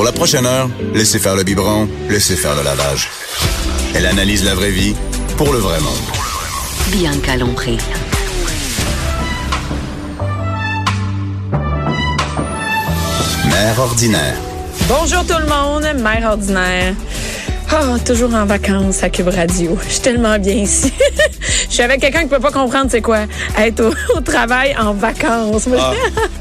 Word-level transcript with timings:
Pour 0.00 0.06
la 0.06 0.12
prochaine 0.12 0.46
heure, 0.46 0.70
laissez 0.94 1.18
faire 1.18 1.36
le 1.36 1.42
biberon, 1.42 1.86
laissez 2.08 2.34
faire 2.34 2.56
le 2.56 2.62
lavage. 2.62 3.10
Elle 3.94 4.06
analyse 4.06 4.42
la 4.46 4.54
vraie 4.54 4.70
vie 4.70 4.94
pour 5.36 5.52
le 5.52 5.58
vrai 5.58 5.78
monde. 5.78 5.92
Bianca 6.90 7.36
Lompré. 7.36 7.76
Mère 13.44 13.78
ordinaire. 13.78 14.36
Bonjour 14.88 15.22
tout 15.26 15.38
le 15.38 15.46
monde, 15.46 15.84
mère 16.02 16.30
ordinaire. 16.30 16.94
Ah, 17.70 17.98
toujours 18.02 18.34
en 18.34 18.46
vacances 18.46 19.02
à 19.02 19.10
Cube 19.10 19.28
Radio. 19.28 19.78
Je 19.86 19.92
suis 19.92 20.00
tellement 20.00 20.38
bien 20.38 20.54
ici. 20.54 20.94
Suis 21.80 21.84
avec 21.86 22.02
quelqu'un 22.02 22.24
qui 22.24 22.28
peut 22.28 22.38
pas 22.40 22.50
comprendre 22.50 22.88
c'est 22.90 23.00
quoi 23.00 23.20
être 23.56 23.80
au, 23.80 24.18
au 24.18 24.20
travail 24.20 24.76
en 24.78 24.92
vacances. 24.92 25.66
Ah. 25.78 25.92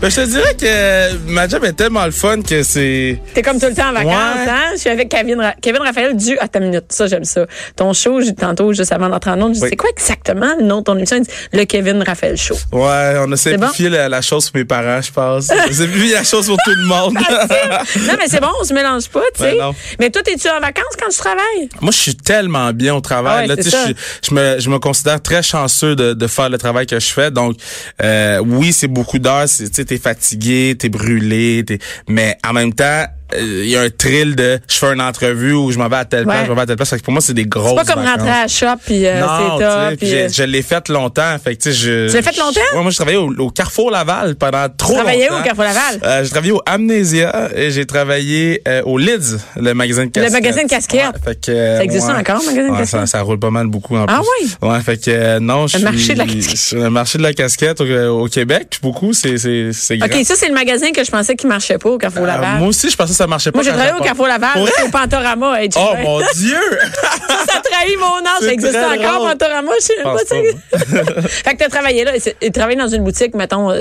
Ben, 0.02 0.10
je 0.12 0.16
te 0.18 0.26
dirais 0.26 0.54
que 0.60 1.16
ma 1.32 1.48
job 1.48 1.64
est 1.64 1.72
tellement 1.72 2.04
le 2.04 2.12
fun 2.12 2.42
que 2.42 2.62
c'est. 2.62 3.22
T'es 3.34 3.42
comme 3.42 3.58
tout 3.58 3.68
le 3.68 3.74
temps 3.74 3.88
en 3.88 3.94
vacances, 3.94 4.10
Ouais. 4.10 4.50
hein? 4.52 4.72
Je 4.74 4.80
suis 4.80 4.90
avec 4.90 5.08
Kevin, 5.08 5.40
Ra- 5.40 5.54
Kevin 5.62 5.82
Raphaël 5.82 6.18
du 6.18 6.38
à 6.40 6.50
ta 6.50 6.60
minute. 6.60 6.84
Ça, 6.90 7.08
j'aime 7.08 7.24
ça. 7.24 7.46
Ton 7.78 7.94
show, 7.94 8.20
tantôt, 8.38 8.74
juste 8.74 8.92
avant 8.92 9.08
d'entrer 9.08 9.32
en 9.32 9.42
ondes, 9.42 9.54
je 9.54 9.60
dis, 9.60 9.64
Oui. 9.64 9.70
c'est 9.70 9.76
quoi 9.78 9.90
exactement 9.92 10.56
le 10.60 10.66
nom 10.66 10.80
de 10.80 10.84
ton 10.84 10.98
émission? 10.98 11.16
Il 11.16 11.24
dit, 11.24 11.30
le 11.54 11.64
Kevin 11.64 12.04
Raphaël 12.04 12.36
Show. 12.36 12.56
Ouais, 12.74 13.16
on 13.26 13.32
a 13.32 13.38
simplifié 13.38 13.88
bon? 13.90 13.96
la, 13.96 14.10
la 14.10 14.22
chose 14.22 14.50
pour 14.50 14.58
mes 14.60 14.66
parents, 14.66 15.02
je 15.02 15.12
pense. 15.14 15.48
On 15.56 15.58
a 15.58 15.72
simplifié 15.74 16.16
la 16.16 16.24
chose 16.26 16.48
pour 16.48 16.58
tout 16.66 16.72
le 16.76 16.86
monde. 16.86 17.14
non, 17.14 18.14
mais 18.18 18.28
c'est 18.28 18.42
bon, 18.42 18.50
on 18.62 18.66
se 18.66 18.74
mélange 18.74 19.08
pas, 19.08 19.22
tu 19.38 19.44
sais. 19.44 19.52
Ben 19.54 19.58
non. 19.68 19.76
mais 20.02 20.10
toi, 20.10 20.22
es-tu 20.30 20.50
en 20.50 20.60
vacances 20.60 20.98
quand 21.02 21.10
tu 21.10 21.18
travailles? 21.18 21.70
Moi, 21.80 21.92
je 21.94 21.98
suis 21.98 22.16
tellement 22.16 22.74
bien 22.74 22.94
au 22.94 23.00
travail. 23.00 23.30
Ah 23.38 23.42
ouais, 23.42 23.48
là, 23.48 23.56
c'est 23.56 23.70
sais, 23.70 23.78
je, 24.24 24.30
je 24.30 24.36
me, 24.36 24.60
je 24.60 24.70
me 24.70 24.80
considère 24.80 25.22
très 25.30 25.44
chanceux 25.44 25.96
de, 25.96 26.28
faire 26.28 26.50
le 26.50 26.58
travail 26.58 26.88
que 26.88 27.00
je 27.00 27.14
fais. 27.14 27.30
Donc, 27.30 27.56
euh, 28.02 28.40
oui, 28.40 28.74
c'est 28.74 28.88
beaucoup 28.88 29.20
d'heures. 29.20 29.46
Tu 29.48 29.86
t'es 29.86 30.00
fatigué, 30.00 30.76
t'es 30.78 30.90
brûlé, 30.90 31.64
t'es, 31.66 31.78
mais 32.08 32.36
en 32.48 32.54
même 32.54 32.74
temps, 32.74 33.06
il 33.38 33.68
y 33.68 33.76
a 33.76 33.82
un 33.82 33.90
thrill 33.90 34.36
de 34.36 34.60
je 34.68 34.76
fais 34.78 34.94
une 34.94 35.02
entrevue 35.02 35.54
ou 35.54 35.72
je 35.72 35.78
m'en 35.78 35.88
vais 35.88 35.98
à 35.98 36.06
telle 36.06 36.24
place, 36.26 36.40
Ouais. 36.40 36.46
je 36.46 36.50
m'en 36.50 36.56
vais 36.56 36.62
à 36.62 36.66
telle 36.66 36.76
place. 36.76 36.90
Fait 36.90 37.00
que 37.00 37.04
pour 37.04 37.14
moi, 37.14 37.22
c'est 37.22 37.34
des 37.34 37.46
grosses 37.46 37.80
C'est 37.80 37.86
pas 37.88 37.94
comme 37.94 38.04
vacances. 38.04 38.20
rentrer 38.22 38.32
à 38.38 38.42
la 38.44 38.48
shop 38.48 38.80
puis 38.86 39.06
euh, 39.06 39.22
c'est 39.22 39.54
tu 39.54 39.60
top. 39.64 39.98
puis, 40.00 40.08
j'ai- 40.08 40.22
euh, 40.24 40.30
je 40.32 40.44
l'ai 40.44 40.62
fait 40.62 40.90
longtemps. 40.90 41.36
Fait 41.44 41.56
que, 41.56 41.62
tu 41.64 41.72
sais, 41.72 41.78
je. 41.78 42.10
Tu 42.10 42.16
l'as 42.16 42.22
fait 42.22 42.38
longtemps? 42.38 42.60
je- 42.72 42.76
ouais, 42.78 42.82
moi, 42.82 42.92
je 42.92 42.96
travaillais 42.96 43.18
au, 43.18 43.32
au 43.38 43.50
Carrefour 43.52 43.92
Laval 43.92 44.36
pendant 44.36 44.68
trop 44.76 44.94
longtemps. 44.94 45.04
travaillais 45.06 45.30
où 45.32 45.36
au 45.36 45.42
Carrefour 45.44 45.64
Laval? 45.66 46.00
Euh, 46.04 46.24
j'ai 46.24 46.30
travaillé 46.30 46.52
au 46.54 46.62
Amnesia 46.66 47.50
et 47.56 47.72
j'ai 47.72 47.86
travaillé 47.86 48.62
euh, 48.68 48.82
au 48.86 48.98
Lids, 48.98 49.38
le 49.56 49.74
magasin 49.74 50.06
de 50.06 50.12
casquettes. 50.12 50.34
magasin 50.34 50.64
de 50.64 50.70
casquettes. 50.70 51.02
Ouais, 51.02 51.22
fait 51.34 51.46
que, 51.46 51.52
euh, 51.52 51.78
Ça 51.78 51.84
existe 51.84 52.10
encore, 52.10 52.40
le 52.42 52.46
magasin 52.48 52.68
de 52.74 52.78
casquettes? 52.78 52.88
Ça, 52.88 53.06
ça 53.06 53.22
roule 53.22 53.40
pas 53.40 53.52
mal 53.52 53.68
beaucoup 53.68 53.96
en 53.96 54.06
Ah 54.08 54.20
plus. 54.40 54.48
oui? 54.48 54.70
Ouais, 54.70 54.80
fait 54.82 54.98
que 54.98 55.12
euh, 55.12 55.40
non, 55.40 55.68
je 55.68 55.78
Le 55.78 55.84
marché 55.84 56.14
de 56.14 56.18
la 56.20 56.26
casquette. 56.26 56.72
Le 56.80 56.90
marché 56.90 57.18
de 57.18 57.24
la 57.24 57.34
casquette 57.34 57.82
au, 57.82 58.24
au 58.24 58.28
Québec, 58.28 58.80
beaucoup, 58.82 59.14
c'est 59.14 59.36
grand. 59.36 60.06
OK, 60.08 60.26
ça, 60.26 60.34
c'est 60.36 60.48
le 60.48 60.54
magasin 60.54 60.92
que 60.92 61.04
je 61.04 61.12
pensais 61.12 61.36
qu'il 61.36 61.48
marchait 61.50 61.78
pas 61.78 61.90
au 61.90 61.98
Carrefour 61.98 62.24
Euh, 62.24 62.28
Laval. 62.28 62.58
moi 62.60 62.68
aussi, 62.70 62.90
je 62.90 62.96
pensais 62.96 63.14
ça 63.20 63.28
marchait 63.28 63.52
pas. 63.52 63.58
Moi, 63.58 63.64
j'ai 63.64 63.72
travaillé 63.72 63.94
au 63.94 64.02
Carrefour 64.02 64.28
Laval, 64.28 64.60
vrai? 64.60 64.72
au 64.86 64.90
Pantorama. 64.90 65.62
Hey, 65.62 65.70
Oh 65.76 65.94
mon 66.02 66.20
Dieu! 66.36 66.58
ça 67.28 67.58
a 67.58 67.62
trahi 67.62 67.96
mon 67.98 68.18
âge. 68.20 68.42
Ça 68.42 68.54
existe 68.54 68.76
encore. 68.76 69.28
Pantorama? 69.28 69.72
Je 69.80 69.84
sais 69.84 69.94
même 69.98 70.14
pas. 70.14 71.28
fait 71.28 71.54
que 71.54 71.58
t'as 71.58 71.70
travaillé 71.70 72.06
là. 72.06 72.16
et 72.16 72.36
et 72.42 72.52
travaillé 72.52 72.78
dans 72.78 72.88
une 72.88 73.04
boutique, 73.04 73.36
mettons. 73.36 73.72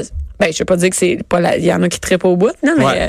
Ben, 0.41 0.53
je 0.53 0.59
vais 0.59 0.65
pas 0.65 0.77
dire 0.77 0.91
que 0.91 0.97
c'est 0.97 1.19
pas 1.29 1.41
la, 1.41 1.57
il 1.57 1.65
y 1.65 1.73
en 1.73 1.83
a 1.83 1.89
qui 1.89 2.01
trippent 2.01 2.25
au 2.25 2.37
bout, 2.37 2.53
non, 2.63 2.75
mais, 2.79 2.85
Ouais. 2.85 2.93
euh, 3.03 3.09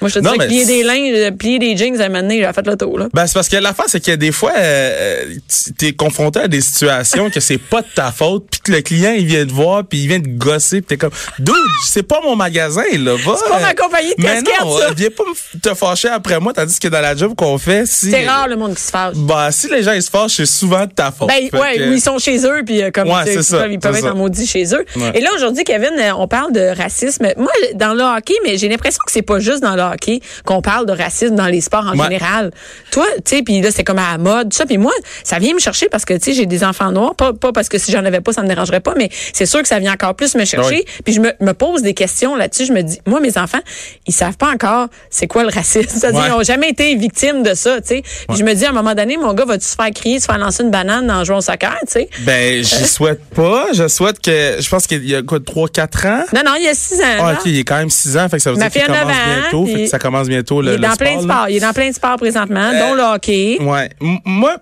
moi, 0.00 0.08
je 0.08 0.18
te 0.20 0.24
mais 0.38 0.46
plier 0.46 0.64
des 0.64 0.82
linges, 0.82 1.12
euh, 1.14 1.30
plier 1.32 1.58
des 1.58 1.76
jeans 1.76 2.00
à 2.00 2.04
un 2.04 2.08
moment 2.08 2.22
donné, 2.22 2.38
j'ai 2.46 2.52
fait 2.52 2.66
le 2.66 2.76
tour, 2.76 2.98
là. 2.98 3.08
Ben, 3.12 3.26
c'est 3.26 3.34
parce 3.34 3.48
que 3.48 3.56
l'affaire, 3.56 3.86
c'est 3.88 4.08
a 4.08 4.16
des 4.16 4.32
fois, 4.32 4.52
euh, 4.56 5.24
tu- 5.48 5.72
t'es 5.74 5.92
confronté 5.92 6.40
à 6.40 6.48
des 6.48 6.60
situations 6.60 7.30
que 7.30 7.40
c'est 7.40 7.58
pas 7.58 7.82
de 7.82 7.86
ta 7.94 8.12
faute, 8.12 8.46
puis 8.50 8.60
que 8.60 8.72
le 8.72 8.80
client, 8.82 9.12
il 9.16 9.26
vient 9.26 9.44
te 9.46 9.52
voir, 9.52 9.84
puis 9.84 9.98
il 10.00 10.08
vient 10.08 10.20
te 10.20 10.28
gosser, 10.28 10.80
puis 10.80 10.88
t'es 10.88 10.96
comme, 10.96 11.10
dude, 11.38 11.54
c'est 11.86 12.02
pas 12.02 12.20
mon 12.22 12.36
magasin, 12.36 12.82
là, 12.98 13.16
va. 13.16 13.34
C'est 13.36 13.48
pas 13.50 13.60
ma 13.60 13.74
compagnie 13.74 14.10
de 14.10 14.14
Mais 14.18 14.28
casquettes, 14.42 14.60
non, 14.62 14.78
ça. 14.78 14.84
euh, 14.86 14.92
viens 14.96 15.08
pas 15.10 15.24
te 15.62 15.74
fâcher 15.74 16.08
après 16.08 16.38
moi, 16.40 16.52
tandis 16.52 16.78
que 16.78 16.88
dans 16.88 17.00
la 17.00 17.14
job 17.16 17.34
qu'on 17.36 17.58
fait, 17.58 17.86
si... 17.86 18.10
C'est 18.10 18.26
rare, 18.26 18.48
le 18.48 18.56
monde 18.56 18.74
qui 18.74 18.82
se 18.82 18.90
fâche. 18.90 19.14
Bah, 19.16 19.48
si 19.52 19.68
les 19.68 19.82
gens, 19.82 19.92
ils 19.92 20.02
se 20.02 20.10
fâchent, 20.10 20.36
c'est 20.36 20.46
souvent 20.46 20.86
de 20.86 20.92
ta 20.92 21.10
faute. 21.10 21.28
Ben, 21.28 21.48
ouais, 21.60 21.76
que- 21.76 21.88
ou 21.90 21.92
ils 21.92 22.00
sont 22.00 22.18
chez 22.18 22.44
eux, 22.46 22.62
puis 22.64 22.80
comme 22.92 23.08
Ouais, 23.08 23.42
ça, 23.42 23.66
ils 23.68 23.78
peuvent 23.78 23.96
être 23.96 24.12
en 24.12 24.16
maudit 24.16 24.46
chez 24.46 24.64
eux. 24.74 24.84
Ouais. 24.96 25.12
Et 25.14 25.20
là, 25.20 25.30
aujourd'hui, 25.34 25.64
Kevin, 25.64 25.90
on 26.16 26.28
parle 26.28 26.52
de 26.52 26.59
racisme. 26.76 27.28
Moi, 27.36 27.50
dans 27.74 27.94
le 27.94 28.02
hockey, 28.02 28.34
mais 28.44 28.56
j'ai 28.58 28.68
l'impression 28.68 29.00
que 29.06 29.12
c'est 29.12 29.22
pas 29.22 29.38
juste 29.38 29.62
dans 29.62 29.74
le 29.76 29.82
hockey 29.82 30.20
qu'on 30.44 30.62
parle 30.62 30.86
de 30.86 30.92
racisme 30.92 31.34
dans 31.34 31.46
les 31.46 31.60
sports 31.60 31.86
en 31.86 31.96
Ouais. 31.96 32.04
général. 32.04 32.50
Toi, 32.90 33.06
tu 33.24 33.36
sais, 33.36 33.42
puis 33.42 33.60
là, 33.60 33.70
c'est 33.70 33.84
comme 33.84 33.98
à 33.98 34.12
la 34.12 34.18
mode, 34.18 34.50
tout 34.50 34.56
ça. 34.56 34.66
Puis 34.66 34.78
moi, 34.78 34.92
ça 35.24 35.38
vient 35.38 35.54
me 35.54 35.58
chercher 35.60 35.88
parce 35.88 36.04
que, 36.04 36.14
tu 36.14 36.20
sais, 36.24 36.32
j'ai 36.32 36.46
des 36.46 36.64
enfants 36.64 36.92
noirs. 36.92 37.14
Pas, 37.14 37.32
pas 37.32 37.52
parce 37.52 37.68
que 37.68 37.78
si 37.78 37.92
j'en 37.92 38.04
avais 38.04 38.20
pas, 38.20 38.32
ça 38.32 38.42
me 38.42 38.48
dérangerait 38.48 38.80
pas, 38.80 38.94
mais 38.96 39.08
c'est 39.32 39.46
sûr 39.46 39.60
que 39.62 39.68
ça 39.68 39.78
vient 39.78 39.92
encore 39.92 40.14
plus 40.14 40.34
me 40.34 40.44
chercher. 40.44 40.84
Oui. 40.86 41.02
Puis 41.04 41.14
je 41.14 41.20
me, 41.20 41.32
me 41.40 41.52
pose 41.52 41.82
des 41.82 41.94
questions 41.94 42.36
là-dessus. 42.36 42.66
Je 42.66 42.72
me 42.72 42.82
dis, 42.82 43.00
moi, 43.06 43.20
mes 43.20 43.36
enfants, 43.38 43.60
ils 44.06 44.14
savent 44.14 44.36
pas 44.36 44.48
encore 44.50 44.88
c'est 45.10 45.26
quoi 45.26 45.42
le 45.42 45.50
racisme. 45.50 45.88
C'est-à-dire, 45.88 46.20
Ouais. 46.20 46.26
ils 46.28 46.32
ont 46.34 46.42
jamais 46.42 46.68
été 46.70 46.94
victimes 46.96 47.42
de 47.42 47.54
ça, 47.54 47.80
tu 47.80 47.88
sais. 47.88 48.02
Puis 48.28 48.38
je 48.38 48.44
me 48.44 48.52
dis, 48.54 48.64
à 48.64 48.70
un 48.70 48.72
moment 48.72 48.94
donné, 48.94 49.16
mon 49.16 49.32
gars 49.34 49.44
va-tu 49.44 49.66
se 49.66 49.74
faire 49.74 49.90
crier, 49.94 50.20
se 50.20 50.26
faire 50.26 50.38
lancer 50.38 50.62
une 50.62 50.70
banane 50.70 51.10
en 51.10 51.24
jouant 51.24 51.38
au 51.38 51.40
soccer, 51.42 51.76
tu 51.86 51.92
sais? 51.92 52.08
Ben, 52.20 52.62
j'y 52.62 52.86
souhaite 52.86 53.24
pas. 53.34 53.66
Je 53.72 53.88
souhaite 53.88 54.20
que, 54.20 54.56
je 54.60 54.68
pense 54.68 54.86
qu'il 54.86 55.08
y 55.08 55.14
a 55.14 55.22
quoi, 55.22 55.38
3-4 55.38 56.06
ans? 56.06 56.24
Non, 56.34 56.42
non, 56.44 56.49
il 56.56 56.64
y 56.64 56.68
a 56.68 56.74
six 56.74 57.00
ans. 57.00 57.04
Ah, 57.20 57.32
ok, 57.34 57.40
il 57.46 57.58
est 57.58 57.64
quand 57.64 57.76
même 57.76 57.90
6 57.90 58.16
ans, 58.16 58.28
fait 58.28 58.36
que 58.38 58.42
ça 58.42 58.50
veut 58.52 58.56
dire 58.56 58.70
qu'il 58.70 58.82
commence 58.82 58.98
9 59.06 59.08
ans, 59.08 59.40
bientôt, 59.42 59.66
fait 59.66 59.84
que 59.84 59.86
ça 59.88 59.98
commence 59.98 60.28
bientôt 60.28 60.60
le, 60.62 60.68
il 60.68 60.74
est 60.74 60.76
le 60.78 60.82
dans 60.88 60.96
plein 60.96 61.16
de 61.16 61.22
sport, 61.22 61.34
sports. 61.36 61.48
Il 61.50 61.56
est 61.56 61.60
dans 61.60 61.72
plein 61.72 61.88
de 61.90 61.94
sports 61.94 62.16
présentement, 62.16 62.70
dont 62.72 62.94
le 62.94 63.02
hockey. 63.02 63.58
Ouais. 63.60 63.90
M- 64.00 64.18
moi, 64.24 64.56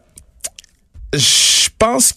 je 1.12 1.69
pense 1.78 2.12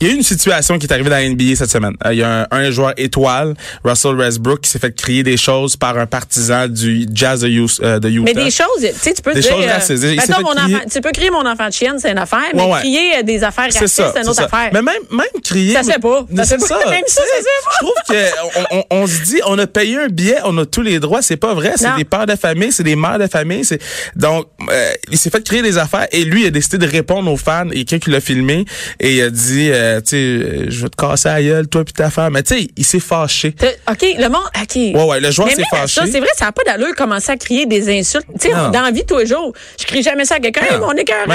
qu'il 0.00 0.08
y 0.08 0.10
a 0.10 0.14
eu 0.14 0.16
une 0.16 0.22
situation 0.24 0.78
qui 0.78 0.86
est 0.86 0.92
arrivée 0.92 1.10
dans 1.10 1.16
la 1.16 1.28
NBA 1.28 1.54
cette 1.56 1.70
semaine. 1.70 1.94
Euh, 2.06 2.12
Il 2.14 2.18
y 2.18 2.22
a 2.22 2.42
un, 2.42 2.46
un 2.50 2.70
joueur 2.70 2.94
étoile, 2.96 3.54
Russell 3.84 4.14
Westbrook, 4.16 4.62
qui 4.62 4.70
s'est 4.70 4.78
fait 4.78 4.92
crier 4.94 5.22
des 5.22 5.36
choses 5.36 5.76
par 5.76 5.96
un 5.98 6.06
partisan 6.06 6.66
du 6.68 7.06
Jazz 7.12 7.42
de, 7.42 7.46
euh, 7.48 7.98
Utah. 8.00 8.22
Mais 8.24 8.34
des 8.34 8.50
choses, 8.50 8.66
tu 8.80 8.88
sais, 8.98 9.12
tu 9.14 9.22
peux 9.22 9.34
Des 9.34 9.40
dire. 9.40 9.52
choses 9.52 9.66
racistes. 9.66 10.02
Il 10.04 10.20
s'est 10.20 10.26
mettons, 10.28 10.34
fait 10.38 10.42
mon 10.42 10.54
crier- 10.54 10.76
enfant, 10.76 10.84
tu 10.90 11.00
peux 11.00 11.10
crier 11.12 11.30
mon 11.30 11.46
enfant 11.46 11.68
de 11.68 11.72
chienne, 11.72 11.98
c'est 11.98 12.10
une 12.10 12.18
affaire, 12.18 12.40
mais 12.54 12.62
Ouais, 12.62 12.72
ouais. 12.72 12.78
crier 12.80 13.18
euh, 13.18 13.22
des 13.22 13.44
affaires 13.44 13.64
racistes, 13.72 13.86
c'est 14.14 14.20
une 14.22 14.26
autre 14.28 14.34
ça. 14.34 14.44
affaire. 14.44 14.70
Mais 14.72 14.82
même, 14.82 15.02
même 15.10 15.42
crier. 15.44 15.74
Ça 15.74 15.82
se 15.82 15.90
fait 15.92 15.98
pas. 16.00 16.26
Ça 16.36 16.44
C'est. 16.44 16.58
Même 16.58 17.02
ça, 17.06 17.22
pas. 17.22 17.50
Je 17.72 17.78
trouve 17.84 17.92
que 18.08 18.74
on, 18.74 18.84
on- 19.02 19.06
se 19.06 19.22
dit, 19.24 19.40
on 19.46 19.58
a 19.58 19.66
payé 19.66 19.98
un 19.98 20.06
billet, 20.08 20.36
on 20.44 20.56
a 20.58 20.64
tous 20.66 20.82
les 20.82 20.98
droits. 21.00 21.20
C'est 21.22 21.36
pas 21.36 21.52
vrai. 21.54 21.72
C'est 21.76 21.94
des 21.96 22.04
pères 22.04 22.26
de 22.26 22.36
famille, 22.36 22.72
c'est 22.72 22.82
des 22.84 22.96
mères 22.96 23.18
de 23.18 23.26
famille. 23.26 23.64
C'est 23.64 23.80
donc 24.16 24.46
euh, 24.70 24.92
il 25.10 25.18
s'est 25.18 25.30
fait 25.30 25.42
créer 25.42 25.62
des 25.62 25.78
affaires 25.78 26.06
et 26.12 26.24
lui 26.24 26.42
il 26.42 26.46
a 26.46 26.50
décidé 26.50 26.78
de 26.78 26.86
répondre 26.86 27.30
aux 27.30 27.36
fans 27.36 27.68
et 27.70 27.84
quelqu'un 27.84 27.98
qui 27.98 28.10
l'a 28.10 28.20
filmé 28.20 28.64
et 29.00 29.16
il 29.16 29.22
a 29.22 29.30
dit, 29.30 29.68
euh, 29.70 29.89
tu 29.98 30.08
sais, 30.10 30.16
euh, 30.16 30.66
je 30.68 30.82
vais 30.82 30.88
te 30.88 30.96
casser 30.96 31.28
la 31.28 31.42
gueule, 31.42 31.68
toi 31.68 31.84
puis 31.84 31.92
ta 31.92 32.10
femme. 32.10 32.32
Mais 32.34 32.42
tu 32.42 32.56
sais, 32.56 32.68
il 32.76 32.84
s'est 32.84 33.00
fâché. 33.00 33.54
OK, 33.90 34.02
le 34.18 34.28
monde. 34.28 34.42
OK. 34.60 34.76
Ouais, 34.76 35.04
ouais, 35.04 35.20
le 35.20 35.30
joueur 35.30 35.50
s'est 35.50 35.62
fâché. 35.70 36.00
c'est 36.10 36.20
vrai, 36.20 36.28
ça 36.36 36.46
n'a 36.46 36.52
pas 36.52 36.62
d'allure 36.64 36.88
de 36.90 36.94
commencer 36.94 37.32
à 37.32 37.36
crier 37.36 37.66
des 37.66 37.88
insultes. 37.98 38.26
Tu 38.40 38.48
sais, 38.48 38.54
dans 38.54 38.70
la 38.82 38.90
vie 38.90 39.04
tous 39.06 39.18
les 39.18 39.26
jours, 39.26 39.52
je 39.80 39.84
crie 39.86 40.02
jamais 40.02 40.24
ça 40.24 40.36
à 40.36 40.40
quelqu'un. 40.40 40.62
Hey, 40.62 40.78
mon 40.78 40.92
écœur. 40.92 41.26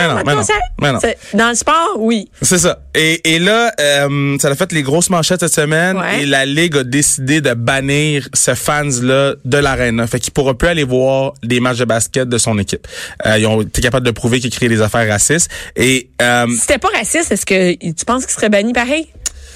Dans 1.33 1.49
le 1.49 1.55
sport, 1.55 1.95
oui. 1.97 2.29
C'est 2.41 2.57
ça. 2.59 2.79
Et, 2.93 3.35
et 3.35 3.39
là, 3.39 3.71
euh, 3.79 4.37
ça 4.39 4.49
a 4.49 4.55
fait 4.55 4.71
les 4.71 4.83
grosses 4.83 5.09
manchettes 5.09 5.41
cette 5.41 5.53
semaine 5.53 5.97
Ouais. 5.97 6.23
et 6.23 6.25
la 6.25 6.45
Ligue 6.45 6.77
a 6.77 6.83
décidé 6.83 7.41
de 7.41 7.53
bannir 7.53 8.27
ce 8.33 8.53
fans-là 8.55 9.33
de 9.43 9.57
l'arena. 9.57 10.07
Fait 10.07 10.19
qu'il 10.19 10.31
pourra 10.33 10.53
plus 10.53 10.67
aller 10.67 10.83
voir 10.83 11.33
des 11.43 11.59
matchs 11.59 11.77
de 11.79 11.85
basket 11.85 12.27
de 12.29 12.37
son 12.37 12.57
équipe. 12.59 12.87
Euh, 13.25 13.37
ils 13.37 13.45
ont 13.47 13.61
été 13.61 13.81
capables 13.81 14.05
de 14.05 14.11
prouver 14.11 14.39
qu'ils 14.39 14.49
créent 14.51 14.69
des 14.69 14.81
affaires 14.81 15.07
racistes. 15.07 15.49
Et 15.75 16.09
euh, 16.21 16.47
Si 16.49 16.57
c'était 16.57 16.77
pas 16.77 16.89
raciste, 16.89 17.31
est-ce 17.31 17.45
que 17.45 17.73
tu 17.75 18.05
penses 18.05 18.25
qu'il 18.25 18.33
serait 18.33 18.44
banni 18.49 18.73
pareil? 18.73 19.07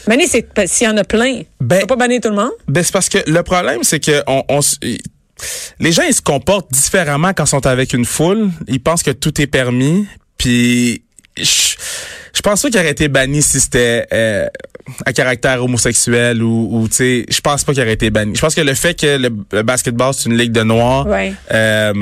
Banni, 0.07 0.27
c'est 0.27 0.47
s'il 0.67 0.87
y 0.87 0.89
en 0.89 0.97
a 0.97 1.03
plein. 1.03 1.41
Ben- 1.59 1.77
tu 1.77 1.81
peux 1.81 1.87
pas 1.87 1.95
bannir 1.97 2.21
tout 2.21 2.29
le 2.29 2.35
monde? 2.35 2.51
ben, 2.67 2.83
c'est 2.83 2.93
parce 2.93 3.09
que 3.09 3.17
le 3.29 3.43
problème, 3.43 3.79
c'est 3.83 3.99
que 3.99 4.23
on, 4.27 4.43
les 5.79 5.91
gens 5.91 6.03
ils 6.03 6.13
se 6.13 6.21
comportent 6.21 6.71
différemment 6.71 7.33
quand 7.33 7.45
ils 7.45 7.49
sont 7.49 7.65
avec 7.67 7.93
une 7.93 8.05
foule. 8.05 8.49
Ils 8.67 8.79
pensent 8.81 9.03
que 9.03 9.11
tout 9.11 9.39
est 9.41 9.47
permis. 9.47 10.05
Puis 10.37 11.03
je, 11.37 11.75
je 12.33 12.41
pense 12.41 12.61
pas 12.61 12.69
qu'il 12.69 12.79
aurait 12.79 12.91
été 12.91 13.07
banni 13.07 13.41
si 13.41 13.59
c'était 13.59 14.07
euh, 14.13 14.47
à 15.05 15.13
caractère 15.13 15.63
homosexuel 15.63 16.41
ou, 16.41 16.69
ou 16.81 16.87
tu 16.87 16.95
sais, 16.95 17.25
je 17.29 17.41
pense 17.41 17.63
pas 17.63 17.73
qu'il 17.73 17.81
aurait 17.83 17.93
été 17.93 18.09
banni. 18.09 18.35
Je 18.35 18.41
pense 18.41 18.55
que 18.55 18.61
le 18.61 18.73
fait 18.73 18.97
que 18.99 19.17
le, 19.17 19.29
le 19.51 19.63
basketball 19.63 20.13
c'est 20.13 20.29
une 20.29 20.37
ligue 20.37 20.51
de 20.53 20.63
noirs, 20.63 21.05
Ouais. 21.07 21.33
euh, 21.51 21.93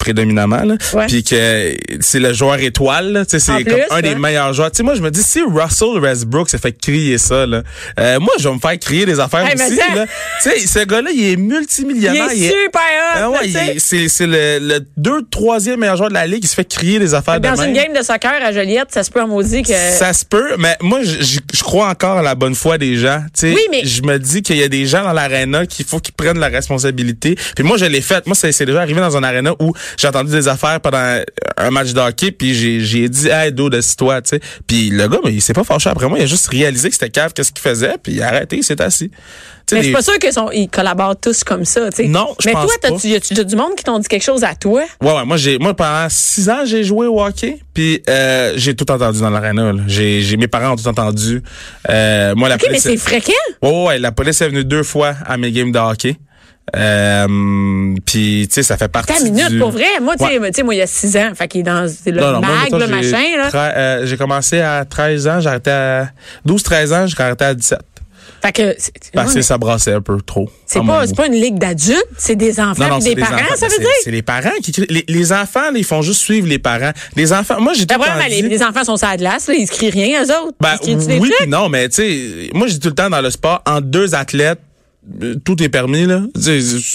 prédominamment, 0.00 0.64
là. 0.64 0.74
Ouais. 0.94 1.06
Puis 1.06 1.22
que 1.22 1.76
c'est 2.00 2.18
le 2.18 2.32
joueur 2.32 2.58
étoile, 2.58 3.24
c'est 3.28 3.38
comme 3.46 3.62
plus, 3.62 3.74
un 3.90 4.00
des 4.00 4.08
ouais. 4.10 4.14
meilleurs 4.16 4.52
joueurs. 4.52 4.70
Tu 4.72 4.78
sais, 4.78 4.82
moi, 4.82 4.94
je 4.94 5.00
me 5.02 5.10
dis, 5.10 5.22
si 5.22 5.40
Russell 5.42 6.00
Westbrook 6.00 6.48
s'est 6.50 6.58
fait 6.58 6.72
crier 6.72 7.18
ça, 7.18 7.46
là, 7.46 7.62
euh, 8.00 8.18
moi, 8.18 8.32
je 8.40 8.48
vais 8.48 8.54
me 8.54 8.58
faire 8.60 8.78
crier 8.78 9.06
des 9.06 9.20
affaires 9.20 9.46
Hey, 9.46 9.54
aussi, 9.54 9.76
ça- 9.76 9.94
là. 9.94 10.06
Tu 10.42 10.50
sais, 10.50 10.66
ce 10.66 10.84
gars-là, 10.84 11.10
il 11.14 11.22
est 11.24 11.32
Il 11.32 11.38
multimillionnaire. 11.38 12.30
est 12.30 12.48
super. 12.48 12.80
Ah 13.14 13.30
ouais, 13.30 13.48
il 13.48 13.80
c'est 13.80 14.08
c'est 14.08 14.26
le, 14.26 14.58
le 14.60 14.80
deux, 14.96 15.22
troisième 15.30 15.80
meilleur 15.80 15.96
joueur 15.96 16.08
de 16.08 16.14
la 16.14 16.26
ligue 16.26 16.42
qui 16.42 16.48
se 16.48 16.54
fait 16.54 16.64
crier 16.64 16.98
des 16.98 17.14
affaires 17.14 17.38
de 17.40 17.46
Dans 17.48 17.56
même. 17.56 17.68
une 17.70 17.74
game 17.76 17.92
de 17.96 18.02
soccer 18.02 18.32
à 18.42 18.52
Joliette, 18.52 18.88
ça 18.90 19.02
se 19.04 19.10
peut 19.10 19.20
en 19.20 19.28
maudit 19.28 19.62
que. 19.62 19.72
Ça 19.74 20.12
se 20.12 20.24
peut, 20.24 20.56
mais 20.58 20.76
moi, 20.80 21.00
je, 21.02 21.38
crois 21.62 21.88
encore 21.88 22.18
à 22.18 22.22
la 22.22 22.34
bonne 22.34 22.54
foi 22.54 22.78
des 22.78 22.96
gens. 22.96 23.20
Tu 23.34 23.40
sais, 23.40 23.52
Oui, 23.54 23.62
mais- 23.70 23.84
Je 23.84 24.02
me 24.02 24.18
dis 24.18 24.42
qu'il 24.42 24.56
y 24.56 24.62
a 24.62 24.68
des 24.68 24.86
gens 24.86 25.02
dans 25.02 25.12
l'aréna 25.12 25.66
qu'il 25.66 25.84
faut 25.84 25.98
qu'ils 26.00 26.14
prennent 26.14 26.38
la 26.38 26.48
responsabilité. 26.48 27.36
Puis 27.54 27.64
moi, 27.64 27.76
je 27.76 27.84
l'ai 27.84 28.00
fait. 28.00 28.26
Moi, 28.26 28.34
c'est 28.34 28.52
c'est 28.52 28.66
déjà 28.66 28.80
arrivé 28.80 29.00
dans 29.00 29.16
un 29.16 29.22
aréna 29.22 29.52
où 29.60 29.72
j'ai 29.98 30.08
entendu 30.08 30.30
des 30.32 30.48
affaires 30.48 30.80
pendant 30.80 31.20
un 31.56 31.70
match 31.70 31.92
de 31.92 32.00
hockey, 32.00 32.30
puis 32.32 32.54
j'ai 32.54 32.80
j'ai 32.80 33.08
dit 33.08 33.28
«Hey, 33.30 33.52
Do, 33.52 33.68
de 33.70 33.80
toi 33.96 34.20
tu 34.22 34.30
sais. 34.30 34.40
Puis 34.66 34.90
le 34.90 35.08
gars, 35.08 35.18
mais 35.24 35.32
il 35.32 35.40
s'est 35.42 35.52
pas 35.52 35.64
fâché 35.64 35.88
après 35.90 36.08
moi. 36.08 36.18
Il 36.18 36.22
a 36.22 36.26
juste 36.26 36.48
réalisé 36.48 36.88
que 36.88 36.94
c'était 36.94 37.10
cave, 37.10 37.32
qu'est-ce 37.34 37.52
qu'il 37.52 37.60
faisait, 37.62 37.94
puis 38.02 38.12
il 38.14 38.22
a 38.22 38.28
arrêté, 38.28 38.56
il 38.56 38.64
s'est 38.64 38.80
assis. 38.80 39.10
Tu 39.66 39.74
Mais 39.74 39.80
je 39.82 39.84
suis 39.84 39.92
des- 39.92 39.96
pas 39.96 40.02
sûr 40.02 40.18
qu'ils 40.18 40.32
sont- 40.32 40.50
ils 40.50 40.68
collaborent 40.68 41.18
tous 41.20 41.44
comme 41.44 41.64
ça, 41.64 41.90
tu 41.90 41.98
sais. 41.98 42.08
Non, 42.08 42.34
je 42.40 42.46
Mais 42.48 42.52
pense 42.52 42.66
toi, 42.66 42.74
pas. 42.82 42.88
t'as-tu- 42.90 43.08
y 43.08 43.40
a 43.40 43.44
du 43.44 43.56
monde 43.56 43.76
qui 43.76 43.84
t'ont 43.84 43.98
dit 43.98 44.08
quelque 44.08 44.22
chose 44.24 44.42
à 44.42 44.54
toi? 44.54 44.82
Ouais, 45.00 45.12
ouais, 45.12 45.24
moi 45.24 45.36
j'ai 45.36 45.58
moi 45.58 45.74
pendant 45.74 46.08
six 46.08 46.48
ans 46.50 46.62
j'ai 46.64 46.82
joué 46.82 47.06
au 47.06 47.22
hockey 47.22 47.58
puis 47.72 48.02
euh, 48.08 48.54
j'ai 48.56 48.74
tout 48.74 48.90
entendu 48.90 49.20
dans 49.20 49.30
l'aréna. 49.30 49.72
J'ai 49.86 50.22
j'ai 50.22 50.36
mes 50.36 50.48
parents 50.48 50.72
ont 50.72 50.76
tout 50.76 50.88
entendu. 50.88 51.42
Euh, 51.88 52.34
moi 52.34 52.48
la 52.48 52.56
OK, 52.56 52.62
mais 52.62 52.68
police 52.68 52.82
c'est 52.82 52.96
fréquent. 52.96 53.32
Ouais, 53.62 53.70
ouais, 53.70 53.84
ouais, 53.86 53.98
la 53.98 54.10
police 54.12 54.40
est 54.40 54.48
venue 54.48 54.64
deux 54.64 54.82
fois 54.82 55.14
à 55.26 55.36
mes 55.36 55.52
games 55.52 55.70
de 55.72 55.78
hockey. 55.78 56.16
Euh, 56.76 57.94
puis 58.06 58.46
tu 58.48 58.54
sais 58.54 58.62
ça 58.62 58.76
fait 58.76 58.88
partie 58.88 59.12
T'as 59.12 59.24
minute, 59.24 59.48
du... 59.50 59.58
pour 59.58 59.70
vrai? 59.70 59.84
Moi, 60.00 60.14
tu 60.16 60.24
sais, 60.24 60.38
Ouais. 60.38 60.62
moi, 60.64 60.74
il 60.74 60.78
y 60.78 60.82
a 60.82 60.86
six 60.86 61.16
ans. 61.16 61.30
Fait 61.34 61.48
qu'il 61.48 61.60
est 61.60 61.64
dans 61.64 61.82
le 61.82 62.12
Non, 62.12 62.32
non, 62.32 62.40
moi, 62.40 62.48
mag, 62.48 62.64
mettons, 62.64 62.78
le 62.78 62.86
j'ai 62.86 63.10
machin, 63.12 63.36
là. 63.36 63.72
euh, 63.76 64.06
j'ai 64.06 64.16
commencé 64.16 64.60
à 64.60 64.84
13 64.84 65.28
ans, 65.28 65.40
j'ai 65.40 65.48
arrêté 65.48 65.70
à 65.70 66.10
12 66.44 66.62
13 66.62 66.92
ans, 66.92 67.06
j'ai 67.06 67.20
arrêté 67.22 67.44
à 67.44 67.54
17 67.54 67.78
Fait 68.42 68.52
que. 68.52 68.76
parce 69.12 69.34
que 69.34 69.42
ça 69.42 69.58
brassait 69.58 69.92
un 69.92 70.00
peu 70.00 70.18
trop. 70.20 70.48
C'est 70.66 70.80
pas, 70.84 71.06
c'est 71.06 71.16
pas 71.16 71.26
une 71.26 71.34
ligue 71.34 71.58
d'adultes, 71.58 72.06
c'est 72.16 72.36
des 72.36 72.58
enfants 72.60 72.84
non, 72.84 72.88
non, 72.90 73.00
et 73.00 73.14
des 73.14 73.20
parents, 73.20 73.34
enfants. 73.34 73.54
ça 73.56 73.66
veut 73.66 73.72
C'est- 73.76 73.80
dire? 73.82 73.90
C'est 74.04 74.10
les 74.12 74.22
parents 74.22 74.50
qui. 74.62 74.72
Les, 74.88 75.04
les 75.08 75.32
enfants, 75.32 75.72
ils 75.74 75.84
font 75.84 76.02
juste 76.02 76.20
suivre 76.20 76.46
les 76.46 76.58
parents. 76.58 76.92
Les 77.16 77.32
enfants, 77.32 77.60
moi 77.60 77.72
j'ai 77.74 77.86
tout 77.86 77.88
Ben 77.88 77.98
le 77.98 78.04
vraiment, 78.04 78.20
temps 78.22 78.28
les, 78.28 78.42
dit- 78.42 78.48
les 78.48 78.62
enfants 78.62 78.84
sont 78.84 78.96
sur 78.96 79.08
la 79.08 79.16
glace, 79.16 79.48
là, 79.48 79.54
ils 79.54 79.66
se 79.66 79.72
crient 79.72 79.90
rien, 79.90 80.22
eux 80.24 80.30
autres. 80.30 80.56
Ben, 80.60 80.76
ils 80.84 80.96
des 80.96 81.18
oui, 81.18 81.28
trucs? 81.28 81.34
puis 81.40 81.48
non, 81.48 81.68
mais 81.68 81.88
tu 81.88 81.96
sais, 81.96 82.50
moi, 82.54 82.66
dis 82.68 82.78
tout 82.80 82.88
le 82.88 82.94
temps 82.94 83.10
dans 83.10 83.20
le 83.20 83.30
sport, 83.30 83.62
en 83.66 83.80
deux 83.80 84.14
athlètes, 84.14 84.60
tout 85.44 85.62
est 85.62 85.68
permis 85.68 86.06
là. 86.06 86.20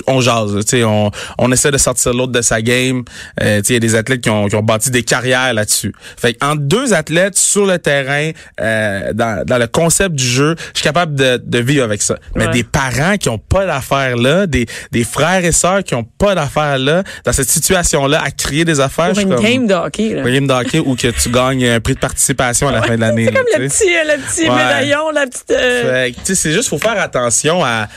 On 0.08 0.22
jase, 0.22 0.54
tu 0.66 0.78
sais, 0.78 0.84
on, 0.84 1.12
on 1.38 1.52
essaie 1.52 1.72
de 1.72 1.78
sortir 1.78 2.14
l'autre 2.14 2.32
de 2.32 2.42
sa 2.42 2.62
game. 2.62 3.04
Euh, 3.42 3.58
tu 3.62 3.66
sais, 3.68 3.74
il 3.74 3.76
y 3.76 3.78
a 3.78 3.80
des 3.80 3.96
athlètes 3.96 4.22
qui 4.22 4.30
ont, 4.30 4.48
qui 4.48 4.56
ont 4.56 4.62
bâti 4.64 4.92
des 4.92 5.04
carrières 5.04 5.54
là-dessus. 5.54 5.94
Fait 6.18 6.38
en 6.44 6.56
deux 6.56 6.94
athlètes 6.94 7.36
sur 7.38 7.66
le 7.66 7.80
terrain, 7.80 8.32
euh, 8.62 9.12
dans, 9.14 9.44
dans 9.46 9.58
le 9.58 9.68
concept 9.68 10.16
du 10.16 10.24
jeu, 10.26 10.56
je 10.74 10.80
suis 10.80 10.84
capable 10.84 11.16
de, 11.16 11.42
de 11.44 11.60
vivre 11.60 11.84
avec 11.84 12.02
ça. 12.02 12.18
Mais 12.36 12.46
Ouais. 12.46 12.52
des 12.54 12.64
parents 12.64 13.18
qui 13.18 13.28
ont 13.30 13.40
pas 13.40 13.66
d'affaires 13.66 14.16
là, 14.18 14.46
des, 14.46 14.66
des 14.92 15.04
frères 15.04 15.44
et 15.44 15.52
sœurs 15.52 15.84
qui 15.84 15.96
ont 15.96 16.04
pas 16.04 16.36
d'affaires 16.36 16.78
là, 16.78 17.04
dans 17.26 17.32
cette 17.34 17.50
situation-là, 17.50 18.22
à 18.24 18.30
crier 18.32 18.66
des 18.66 18.80
affaires, 18.80 19.10
Pour 19.14 19.20
une 19.20 19.30
comme 19.36 19.44
game 19.44 19.68
de 19.68 19.74
hockey, 19.74 20.14
là. 20.14 20.22
une 20.28 20.34
game 20.34 20.48
de 20.48 20.54
hockey 20.54 20.80
où 20.80 20.96
que 20.96 21.08
tu 21.08 21.30
gagnes 21.30 21.66
un 21.68 21.80
prix 21.80 21.96
de 21.96 22.00
participation 22.00 22.68
à 22.68 22.72
la 22.72 22.82
fin 22.84 22.96
de 22.96 23.02
l'année. 23.02 23.26
C'est 23.26 23.34
comme 23.34 23.46
là, 23.52 23.58
le 23.60 23.68
petit, 23.68 23.84
le 23.86 24.22
petit 24.22 24.50
Ouais. 24.50 24.56
médaillon, 24.56 25.10
la 25.12 25.26
petite. 25.28 25.52
euh, 25.52 26.10
c'est 26.24 26.52
juste 26.52 26.70
faut 26.70 26.78
faire 26.78 27.00
attention 27.02 27.64
à, 27.66 27.88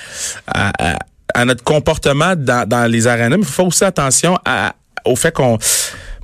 à, 0.46 0.72
à- 0.94 0.98
à 1.34 1.44
notre 1.44 1.62
comportement 1.62 2.34
dans, 2.36 2.66
dans 2.66 2.90
les 2.90 3.06
arénas, 3.06 3.36
mais 3.36 3.42
il 3.42 3.48
faut 3.48 3.64
aussi 3.66 3.84
attention 3.84 4.38
à, 4.44 4.74
au 5.04 5.14
fait 5.14 5.32
qu'on 5.32 5.58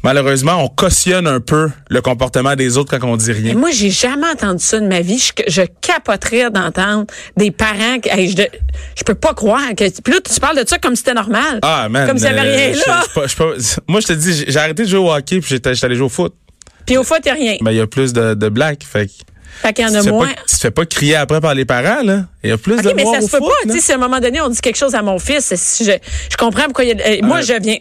malheureusement 0.02 0.62
on 0.64 0.68
cautionne 0.68 1.26
un 1.26 1.40
peu 1.40 1.70
le 1.88 2.00
comportement 2.02 2.56
des 2.56 2.76
autres 2.76 2.96
quand 2.98 3.06
on 3.06 3.16
dit 3.16 3.32
rien. 3.32 3.54
moi, 3.54 3.70
j'ai 3.70 3.90
jamais 3.90 4.26
entendu 4.28 4.62
ça 4.64 4.80
de 4.80 4.86
ma 4.86 5.00
vie. 5.00 5.18
Je, 5.18 5.42
je 5.48 5.62
capoterais 5.80 6.50
d'entendre 6.50 7.06
des 7.36 7.50
parents. 7.50 7.98
qui- 8.02 8.08
hey, 8.10 8.28
je, 8.30 8.42
je 8.96 9.04
peux 9.04 9.14
pas 9.14 9.34
croire 9.34 9.60
que. 9.76 9.88
Puis 10.02 10.12
là, 10.12 10.20
tu 10.22 10.40
parles 10.40 10.62
de 10.62 10.68
ça 10.68 10.78
comme 10.78 10.94
si 10.94 11.00
c'était 11.00 11.14
normal. 11.14 11.58
Ah 11.62 11.88
man, 11.88 12.06
Comme 12.08 12.18
s'il 12.18 12.26
y 12.26 12.30
avait 12.30 12.40
euh, 12.48 12.56
rien 12.56 12.70
là. 12.86 13.02
je- 13.14 13.20
je- 13.22 13.62
je- 13.62 13.80
moi 13.88 14.00
je 14.00 14.06
te 14.08 14.12
dis, 14.14 14.44
j'ai- 14.48 14.56
arrêté 14.58 14.84
de 14.84 14.88
jouer 14.88 14.98
au 15.00 15.12
hockey 15.12 15.40
puis 15.40 15.48
j'étais 15.50 15.72
allé 15.84 15.94
jouer 15.96 16.06
au 16.06 16.10
foot. 16.10 16.34
Puis 16.86 16.96
au 16.96 17.02
il 17.02 17.26
y 17.26 17.30
a 17.30 17.34
rien. 17.34 17.56
Ben 17.62 17.70
il 17.70 17.76
y 17.76 17.80
a 17.80 17.86
plus 17.86 18.12
de, 18.12 18.34
de 18.34 18.48
blagues, 18.48 18.82
fait 18.82 19.10
Fait 19.62 19.72
qu'il 19.72 19.86
y 19.86 19.88
en 19.88 19.94
a 19.94 20.02
moins. 20.02 20.26
pas, 20.28 20.34
tu 20.48 20.54
te 20.56 20.60
fais 20.60 20.70
pas 20.70 20.84
crier 20.84 21.16
après 21.16 21.40
par 21.40 21.54
les 21.54 21.64
parents 21.64 22.02
là. 22.02 22.24
Il 22.44 22.50
y 22.50 22.52
a 22.52 22.58
plus 22.58 22.76
de 22.76 22.88
OK, 22.88 22.94
mais 22.94 23.04
ça 23.04 23.20
se 23.22 23.30
peut 23.30 23.40
pas. 23.40 23.46
Tu 23.62 23.70
sais, 23.72 23.80
si 23.80 23.92
à 23.92 23.94
un 23.94 23.98
moment 23.98 24.20
donné, 24.20 24.40
on 24.40 24.48
dit 24.48 24.60
quelque 24.60 24.76
chose 24.76 24.94
à 24.94 25.02
mon 25.02 25.18
fils, 25.18 25.52
si 25.56 25.84
je, 25.84 25.92
je 26.30 26.36
comprends 26.36 26.64
pourquoi 26.64 26.84
il 26.84 26.96
y 26.96 27.02
a. 27.02 27.06
euh, 27.06 27.18
moi, 27.22 27.38
Ouais. 27.38 27.42
je 27.42 27.54
viens. 27.60 27.76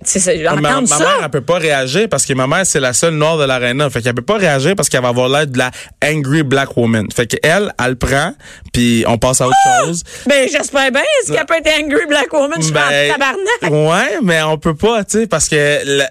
Ma, 0.55 0.61
ma 0.61 0.77
entendre 0.77 0.99
mère, 0.99 1.19
elle 1.23 1.29
peut 1.29 1.41
pas 1.41 1.57
réagir 1.57 2.07
parce 2.09 2.25
que 2.25 2.33
ma 2.33 2.47
mère, 2.47 2.65
c'est 2.65 2.79
la 2.79 2.93
seule 2.93 3.13
noire 3.15 3.37
de 3.37 3.43
l'aréna. 3.43 3.89
Fait 3.89 4.01
qu'elle 4.01 4.13
peut 4.15 4.21
pas 4.21 4.37
réagir 4.37 4.75
parce 4.75 4.89
qu'elle 4.89 5.01
va 5.01 5.09
avoir 5.09 5.27
l'air 5.29 5.45
de 5.47 5.57
la 5.57 5.69
angry 6.03 6.43
black 6.43 6.75
woman. 6.77 7.07
Fait 7.15 7.27
qu'elle, 7.27 7.73
elle 7.77 7.89
le 7.89 7.95
prend, 7.95 8.33
puis 8.71 9.03
on 9.07 9.17
passe 9.17 9.41
à 9.41 9.47
autre 9.47 9.55
chose. 9.81 10.03
Ben, 10.27 10.47
j'espère 10.49 10.91
bien. 10.91 11.01
Est-ce 11.21 11.33
qu'elle 11.33 11.45
peut 11.45 11.55
être 11.55 11.83
angry 11.83 12.05
black 12.07 12.31
woman? 12.31 12.53
Je 12.57 12.63
suis 12.63 12.71
Ben, 12.73 12.81
en 12.81 13.13
tabarnak. 13.13 14.07
ouais, 14.11 14.19
mais 14.23 14.41
on 14.43 14.57
peut 14.57 14.75
pas, 14.75 15.03
tu 15.03 15.19
sais, 15.21 15.27
parce 15.27 15.49
que... 15.49 15.79
le- 15.85 16.03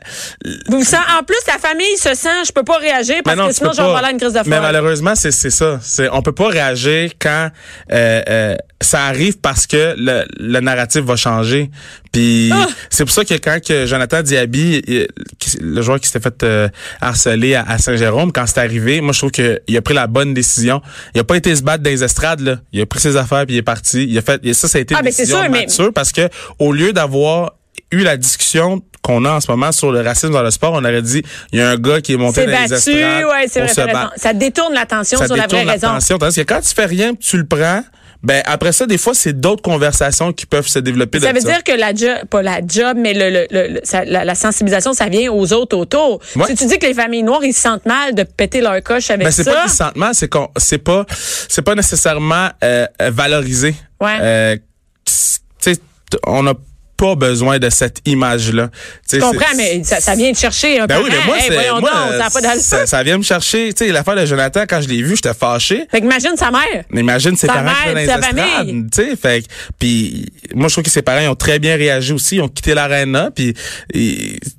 Vous 0.69 0.84
sent- 0.84 0.96
en 1.19 1.22
plus, 1.25 1.38
la 1.46 1.58
famille 1.58 1.96
se 1.96 2.14
sent, 2.14 2.44
je 2.46 2.52
peux 2.52 2.64
pas 2.64 2.76
réagir 2.76 3.16
parce 3.25 3.37
Mais 3.37 3.43
non, 3.43 3.48
que 3.48 3.55
sinon, 3.55 3.70
j'en 3.75 3.94
vais 3.94 4.10
une 4.10 4.19
crise 4.19 4.32
de 4.32 4.38
Mais 4.46 4.56
folle. 4.56 4.60
malheureusement, 4.62 5.14
c'est 5.14 5.31
ça. 5.32 5.78
On 6.12 6.22
peut 6.22 6.32
pas 6.32 6.48
réagir 6.48 7.12
quand 7.20 7.48
euh, 7.93 8.22
euh, 8.28 8.41
ça 8.80 9.04
arrive 9.04 9.38
parce 9.38 9.66
que 9.66 9.94
le, 9.96 10.24
le 10.38 10.60
narratif 10.60 11.02
va 11.02 11.16
changer. 11.16 11.70
Puis 12.12 12.50
Ah! 12.52 12.66
c'est 12.90 13.04
pour 13.04 13.12
ça 13.14 13.24
que 13.24 13.34
quand 13.34 13.58
que 13.66 13.86
Jonathan 13.86 14.22
Diaby, 14.22 14.82
il- 14.86 15.08
le 15.60 15.82
joueur 15.82 16.00
qui 16.00 16.08
s'était 16.08 16.20
fait 16.20 16.42
euh, 16.42 16.68
harceler 17.00 17.54
à, 17.54 17.62
à 17.66 17.78
Saint-Jérôme, 17.78 18.32
quand 18.32 18.46
c'est 18.46 18.58
arrivé, 18.58 19.00
moi 19.00 19.12
je 19.12 19.18
trouve 19.18 19.30
que 19.30 19.60
il 19.68 19.76
a 19.76 19.82
pris 19.82 19.94
la 19.94 20.06
bonne 20.06 20.34
décision. 20.34 20.82
Il 21.14 21.20
a 21.20 21.24
pas 21.24 21.36
été 21.36 21.54
se 21.54 21.62
battre 21.62 21.82
dans 21.82 21.90
les 21.90 22.02
estrades 22.04 22.40
là. 22.40 22.56
Il 22.72 22.80
a 22.80 22.86
pris 22.86 23.00
ses 23.00 23.16
affaires 23.16 23.46
puis 23.46 23.54
il 23.54 23.58
est 23.58 23.62
parti. 23.62 24.04
Il 24.08 24.16
a 24.18 24.22
fait 24.22 24.40
et 24.44 24.54
ça 24.54 24.68
ça 24.68 24.78
a 24.78 24.80
été 24.80 24.94
Ah, 24.94 24.98
une 25.00 25.04
ben, 25.06 25.12
c'est 25.12 25.22
décision 25.22 25.42
sûr, 25.42 25.50
mais- 25.50 25.60
mature 25.66 25.92
parce 25.92 26.12
que 26.12 26.28
au 26.58 26.72
lieu 26.72 26.92
d'avoir 26.92 27.54
eu 27.90 27.98
la 28.02 28.16
discussion 28.16 28.82
qu'on 29.02 29.24
a 29.24 29.32
en 29.32 29.40
ce 29.40 29.50
moment 29.50 29.72
sur 29.72 29.90
le 29.90 30.00
racisme 30.00 30.32
dans 30.32 30.42
le 30.42 30.50
sport, 30.50 30.72
on 30.74 30.84
aurait 30.84 31.02
dit 31.02 31.22
il 31.52 31.58
y 31.58 31.62
a 31.62 31.70
un 31.70 31.76
gars 31.76 32.00
qui 32.00 32.12
est 32.12 32.16
monté 32.16 32.42
C'est 32.42 32.46
dans 32.46 32.52
les 32.52 32.68
battu, 32.68 32.74
estrades 32.90 33.24
ouais, 33.24 33.46
c'est 33.48 33.60
vrai, 33.60 33.68
se 34.14 34.20
Ça 34.22 34.32
détourne 34.32 34.74
l'attention 34.74 35.18
sur 35.18 35.34
la 35.36 35.46
vraie 35.46 35.64
détourne 35.64 35.68
raison. 35.96 36.18
Tandis 36.18 36.36
que 36.36 36.42
quand 36.42 36.60
tu 36.60 36.74
fais 36.74 36.86
rien, 36.86 37.14
tu 37.14 37.36
le 37.36 37.44
prends, 37.46 37.82
ben 38.22 38.42
après 38.46 38.72
ça, 38.72 38.86
des 38.86 38.98
fois, 38.98 39.14
c'est 39.14 39.32
d'autres 39.40 39.62
conversations 39.62 40.32
qui 40.32 40.46
peuvent 40.46 40.66
se 40.69 40.78
développer. 40.78 41.19
Ça 41.20 41.32
veut 41.32 41.40
dire 41.40 41.64
que 41.64 41.72
la 41.72 41.92
job, 41.94 42.24
pas 42.30 42.42
la 42.42 42.60
job, 42.66 42.96
mais 42.96 43.14
le, 43.14 43.30
le- 43.30 43.46
le- 43.50 43.74
le- 43.74 43.80
ça- 43.82 44.04
la, 44.04 44.24
la 44.24 44.34
sensibilisation, 44.34 44.92
ça 44.92 45.08
vient 45.08 45.32
aux 45.32 45.52
autres 45.52 45.76
autour. 45.76 46.20
Ouais. 46.36 46.46
Si 46.46 46.54
tu 46.54 46.66
dis 46.66 46.78
que 46.78 46.86
les 46.86 46.94
familles 46.94 47.24
noires, 47.24 47.44
ils 47.44 47.52
se 47.52 47.62
sentent 47.62 47.84
mal 47.86 48.14
de 48.14 48.22
péter 48.22 48.60
leur 48.60 48.80
coche 48.82 49.10
avec 49.10 49.24
Ben, 49.26 49.30
c'est 49.32 49.42
ça. 49.44 49.52
pas 49.52 49.62
qu'ils 49.62 49.70
se 49.70 49.76
sentent 49.76 49.96
mal, 49.96 50.14
c'est 50.14 50.28
qu'on, 50.28 50.48
c'est 50.56 50.78
pas, 50.78 51.04
c'est 51.48 51.62
pas 51.62 51.74
nécessairement 51.74 52.48
euh, 52.62 52.86
valorisé. 53.00 53.74
Ouais. 54.00 54.16
Euh, 54.20 54.56
tu 55.04 55.12
sais, 55.58 55.76
t- 55.76 56.19
on 56.26 56.44
n'a 56.44 56.54
pas 57.02 57.14
besoin 57.16 57.58
de 57.58 57.69
cette 57.69 57.99
image-là. 58.04 58.69
Je 59.12 59.19
comprends, 59.19 59.55
mais 59.56 59.82
ça, 59.82 60.00
ça 60.00 60.15
vient 60.15 60.31
de 60.31 60.36
chercher 60.36 60.79
un 60.79 60.86
Ben 60.86 60.94
parent. 60.96 61.05
oui, 61.05 61.10
mais 61.12 61.26
moi, 61.26 61.36
Hey, 61.36 61.43
c'est, 61.48 61.55
voyons 61.55 61.81
moi, 61.81 61.91
donc, 61.91 62.12
ça 62.20 62.26
a 62.26 62.31
pas 62.31 62.41
d'allure. 62.41 62.62
ça, 62.62 62.86
ça 62.86 63.03
vient 63.03 63.19
me 63.19 63.22
chercher. 63.24 63.72
Tu 63.72 63.86
sais, 63.86 63.93
l'affaire 63.93 64.15
de 64.15 64.24
Jonathan, 64.24 64.62
quand 64.69 64.81
je 64.81 64.88
l'ai 64.88 65.03
vu, 65.03 65.17
j'étais 65.17 65.34
fâché. 65.34 65.86
Fait 65.91 66.00
qu'imagine 66.00 66.36
sa 66.36 66.53
mère. 66.53 66.84
Imagine 66.94 67.34
ses 67.36 67.48
Sa 67.48 67.55
parents 67.55 67.72
mère, 67.94 68.06
sa 68.06 68.19
famille. 68.22 68.86
tu 68.93 69.03
sais, 69.03 69.17
fait 69.17 69.44
puis 69.81 70.26
moi 70.55 70.69
je 70.69 70.74
trouve 70.74 70.84
que 70.84 70.91
ses 70.91 71.03
parents 71.03 71.20
ils 71.20 71.29
ont 71.29 71.34
très 71.34 71.58
bien 71.58 71.74
réagi 71.76 72.12
aussi, 72.12 72.36
ils 72.36 72.41
ont 72.43 72.48
quitté 72.48 72.74
l'aréna 72.74 73.31
puis 73.34 73.55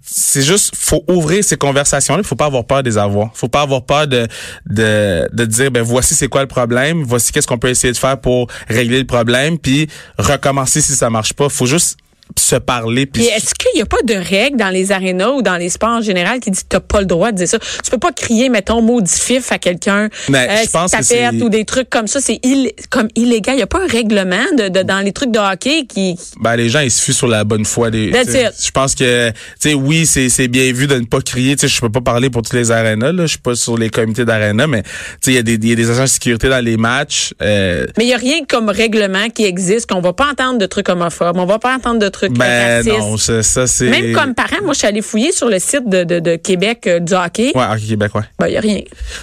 c'est 0.06 0.42
juste 0.42 0.76
faut 0.76 1.04
ouvrir 1.08 1.44
ces 1.44 1.56
conversations 1.58 2.18
là, 2.18 2.24
faut 2.24 2.36
pas 2.36 2.46
avoir 2.48 2.66
peur 2.66 2.84
des 2.84 2.98
avoir. 2.98 3.32
Faut 3.36 3.48
pas 3.48 3.62
avoir 3.62 3.86
peur 3.86 4.08
de 4.08 4.28
de 4.66 5.28
de 5.32 5.46
dire 5.46 5.72
ben 5.72 5.82
voici 5.84 6.14
c'est 6.16 6.28
quoi 6.28 6.42
le 6.42 6.48
problème, 6.48 7.04
voici 7.04 7.32
qu'est-ce 7.32 7.48
qu'on 7.48 7.58
peut 7.58 7.70
essayer 7.70 7.94
de 7.94 7.98
faire 7.98 8.20
pour 8.20 8.48
régler 8.68 9.00
le 9.00 9.08
problème 9.08 9.58
puis 9.58 9.88
recommencer 10.18 10.82
si 10.82 10.94
ça 10.94 11.10
marche 11.10 11.34
pas, 11.34 11.48
faut 11.50 11.66
juste 11.66 11.98
se 12.40 12.56
parler 12.56 13.06
puis 13.06 13.26
est-ce 13.26 13.54
qu'il 13.56 13.72
n'y 13.76 13.82
a 13.82 13.86
pas 13.86 14.02
de 14.04 14.14
règles 14.14 14.58
dans 14.58 14.70
les 14.70 14.92
arénas 14.92 15.30
ou 15.32 15.42
dans 15.42 15.58
les 15.58 15.70
sports 15.70 15.90
en 15.90 16.02
général 16.02 16.40
qui 16.40 16.52
dit 16.52 16.60
que 16.60 16.68
t'as 16.70 16.80
pas 16.80 17.00
le 17.00 17.06
droit 17.06 17.32
de 17.32 17.38
dire 17.38 17.48
ça? 17.48 17.58
Tu 17.60 17.92
peux 17.92 17.98
pas 17.98 18.12
crier, 18.12 18.50
mettons, 18.50 18.82
maudit 18.82 19.12
fif 19.20 19.52
à 19.52 19.58
quelqu'un, 19.60 20.10
Mais 20.30 20.48
euh, 20.50 20.56
je 20.66 20.70
pense 20.70 20.92
que 20.92 21.04
c'est- 21.04 21.30
ou 21.42 21.50
des 21.50 21.66
trucs 21.66 21.90
comme 21.90 22.08
ça. 22.08 22.20
C'est 22.22 22.40
ill- 22.44 22.72
comme 22.90 23.08
illégal. 23.16 23.56
Il 23.56 23.58
n'y 23.58 23.64
a 23.64 23.68
pas 23.68 23.84
un 23.84 23.88
règlement 23.88 24.44
de, 24.58 24.70
de- 24.70 24.84
dans 24.84 25.00
les 25.00 25.12
trucs 25.12 25.32
de 25.32 25.40
hockey 25.40 25.86
qui... 25.88 26.16
Ben, 26.40 26.56
les 26.56 26.70
gens, 26.70 26.80
ils 26.80 26.92
se 26.92 27.02
fuient 27.02 27.14
sur 27.14 27.28
la 27.28 27.44
bonne 27.44 27.66
foi 27.66 27.92
des. 27.92 28.12
Je 28.12 28.72
pense 28.72 28.96
que, 28.96 29.30
tu 29.30 29.36
sais, 29.60 29.74
oui, 29.74 30.06
c'est, 30.06 30.30
c'est 30.30 30.48
bien 30.48 30.72
vu 30.74 30.88
de 30.88 30.96
ne 30.96 31.06
pas 31.06 31.22
crier. 31.22 31.56
Tu 31.56 31.68
sais, 31.68 31.74
je 31.76 31.82
peux 31.82 31.90
pas 31.92 32.02
parler 32.02 32.30
pour 32.30 32.42
tous 32.42 32.56
les 32.56 32.72
arénas, 32.72 33.12
là. 33.12 33.24
Je 33.24 33.32
suis 33.32 33.38
pas 33.40 33.56
sur 33.56 33.78
les 33.78 33.90
comités 33.90 34.26
d'aréna, 34.26 34.68
mais, 34.68 34.84
tu 34.84 34.90
sais, 35.22 35.32
il 35.32 35.36
y 35.36 35.38
a 35.38 35.44
des, 35.44 35.58
y 35.68 35.72
a 35.72 35.76
des 35.76 35.90
agents 35.92 36.04
de 36.04 36.08
sécurité 36.08 36.50
dans 36.50 36.64
les 36.64 36.78
matchs. 36.78 37.34
Euh, 37.42 37.86
Mais 37.98 38.06
il 38.06 38.08
n'y 38.08 38.14
a 38.14 38.18
rien 38.18 38.40
comme 38.48 38.70
règlement 38.70 39.30
qui 39.30 39.44
existe, 39.46 39.90
qu'on 39.90 40.02
va 40.02 40.14
pas 40.14 40.30
entendre 40.32 40.58
de 40.60 40.66
trucs 40.66 40.90
homophobes, 40.90 41.38
on 41.38 41.46
va 41.46 41.60
pas 41.60 41.76
entendre 41.76 42.00
de 42.00 42.10
trucs 42.10 42.23
ben, 42.30 42.78
racistes. 42.78 42.98
non, 42.98 43.18
ça, 43.18 43.44
ça, 43.44 43.68
c'est. 43.68 43.90
Même 43.90 44.14
comme 44.14 44.34
parent, 44.34 44.62
moi, 44.64 44.74
je 44.74 44.80
suis 44.80 44.88
allée 44.88 45.02
fouiller 45.02 45.32
sur 45.32 45.50
le 45.50 45.60
site 45.60 45.88
de, 45.90 46.04
de, 46.04 46.20
de 46.20 46.36
Québec 46.36 46.88
euh, 46.88 47.00
du 47.00 47.14
hockey. 47.14 47.52
Ouais, 47.56 47.66
ok, 47.74 47.88
Québec, 47.88 48.16
ouais. 48.16 48.22
Ben, 48.40 48.48
il 48.48 48.52
n'y 48.52 48.58
a 48.58 48.62
rien. 48.62 48.82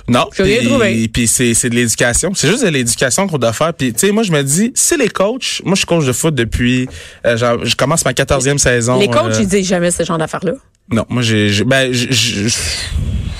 Non. 0.09 0.26
J'ai 0.37 0.42
rien 0.42 0.59
puis- 0.59 0.66
trouvé. 0.69 1.09
Puis 1.09 1.26
c'est, 1.28 1.54
c'est 1.54 1.71
de 1.71 1.75
l'éducation. 1.75 2.33
C'est 2.35 2.49
juste 2.49 2.64
de 2.64 2.69
l'éducation 2.71 3.26
qu'on 3.26 3.38
doit 3.38 3.52
faire. 3.52 3.73
Puis, 3.75 3.92
tu 3.92 4.07
sais, 4.07 4.12
moi, 4.12 4.23
je 4.23 4.33
me 4.33 4.42
dis, 4.42 4.73
si 4.75 4.97
les 4.97 5.09
coachs, 5.09 5.61
moi, 5.64 5.75
je 5.75 5.78
suis 5.80 5.87
coach 5.87 6.04
de 6.04 6.12
foot 6.12 6.35
depuis, 6.35 6.88
euh, 7.26 7.37
genre, 7.37 7.64
je 7.64 7.75
commence 7.76 8.04
ma 8.04 8.12
quatorzième 8.14 8.59
saison. 8.59 8.99
Les 8.99 9.09
coachs, 9.09 9.35
euh, 9.35 9.40
ils 9.40 9.47
disent 9.49 9.66
jamais 9.69 9.90
ce 9.90 10.02
genre 10.04 10.19
d'affaires-là. 10.19 10.52
Non, 10.92 11.07
moi 11.09 11.23
j'ai 11.23 11.50
j'ai- 11.50 11.62
ben 11.62 11.92
j'ai- 11.92 12.09
j'ai 12.11 12.49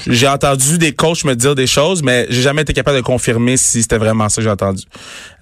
j'ai 0.07 0.29
entendu 0.29 0.79
des 0.79 0.93
coachs 0.93 1.25
me 1.25 1.35
dire 1.35 1.57
des 1.57 1.67
choses, 1.67 2.01
mais 2.01 2.27
j'ai 2.31 2.43
jamais 2.43 2.63
été 2.63 2.73
capable 2.73 2.97
de 2.99 3.03
confirmer 3.03 3.57
si 3.57 3.83
c'était 3.83 3.99
vraiment 3.99 4.29
ça 4.29 4.37
que 4.37 4.43
j'ai 4.43 4.51
entendu. 4.51 4.85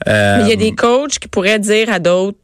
Euh, 0.06 0.38
Mais 0.38 0.44
il 0.44 0.48
y 0.48 0.52
a 0.52 0.56
des 0.56 0.74
coachs 0.74 1.18
qui 1.18 1.28
pourraient 1.28 1.58
dire 1.58 1.92
à 1.92 1.98
d'autres 1.98 2.38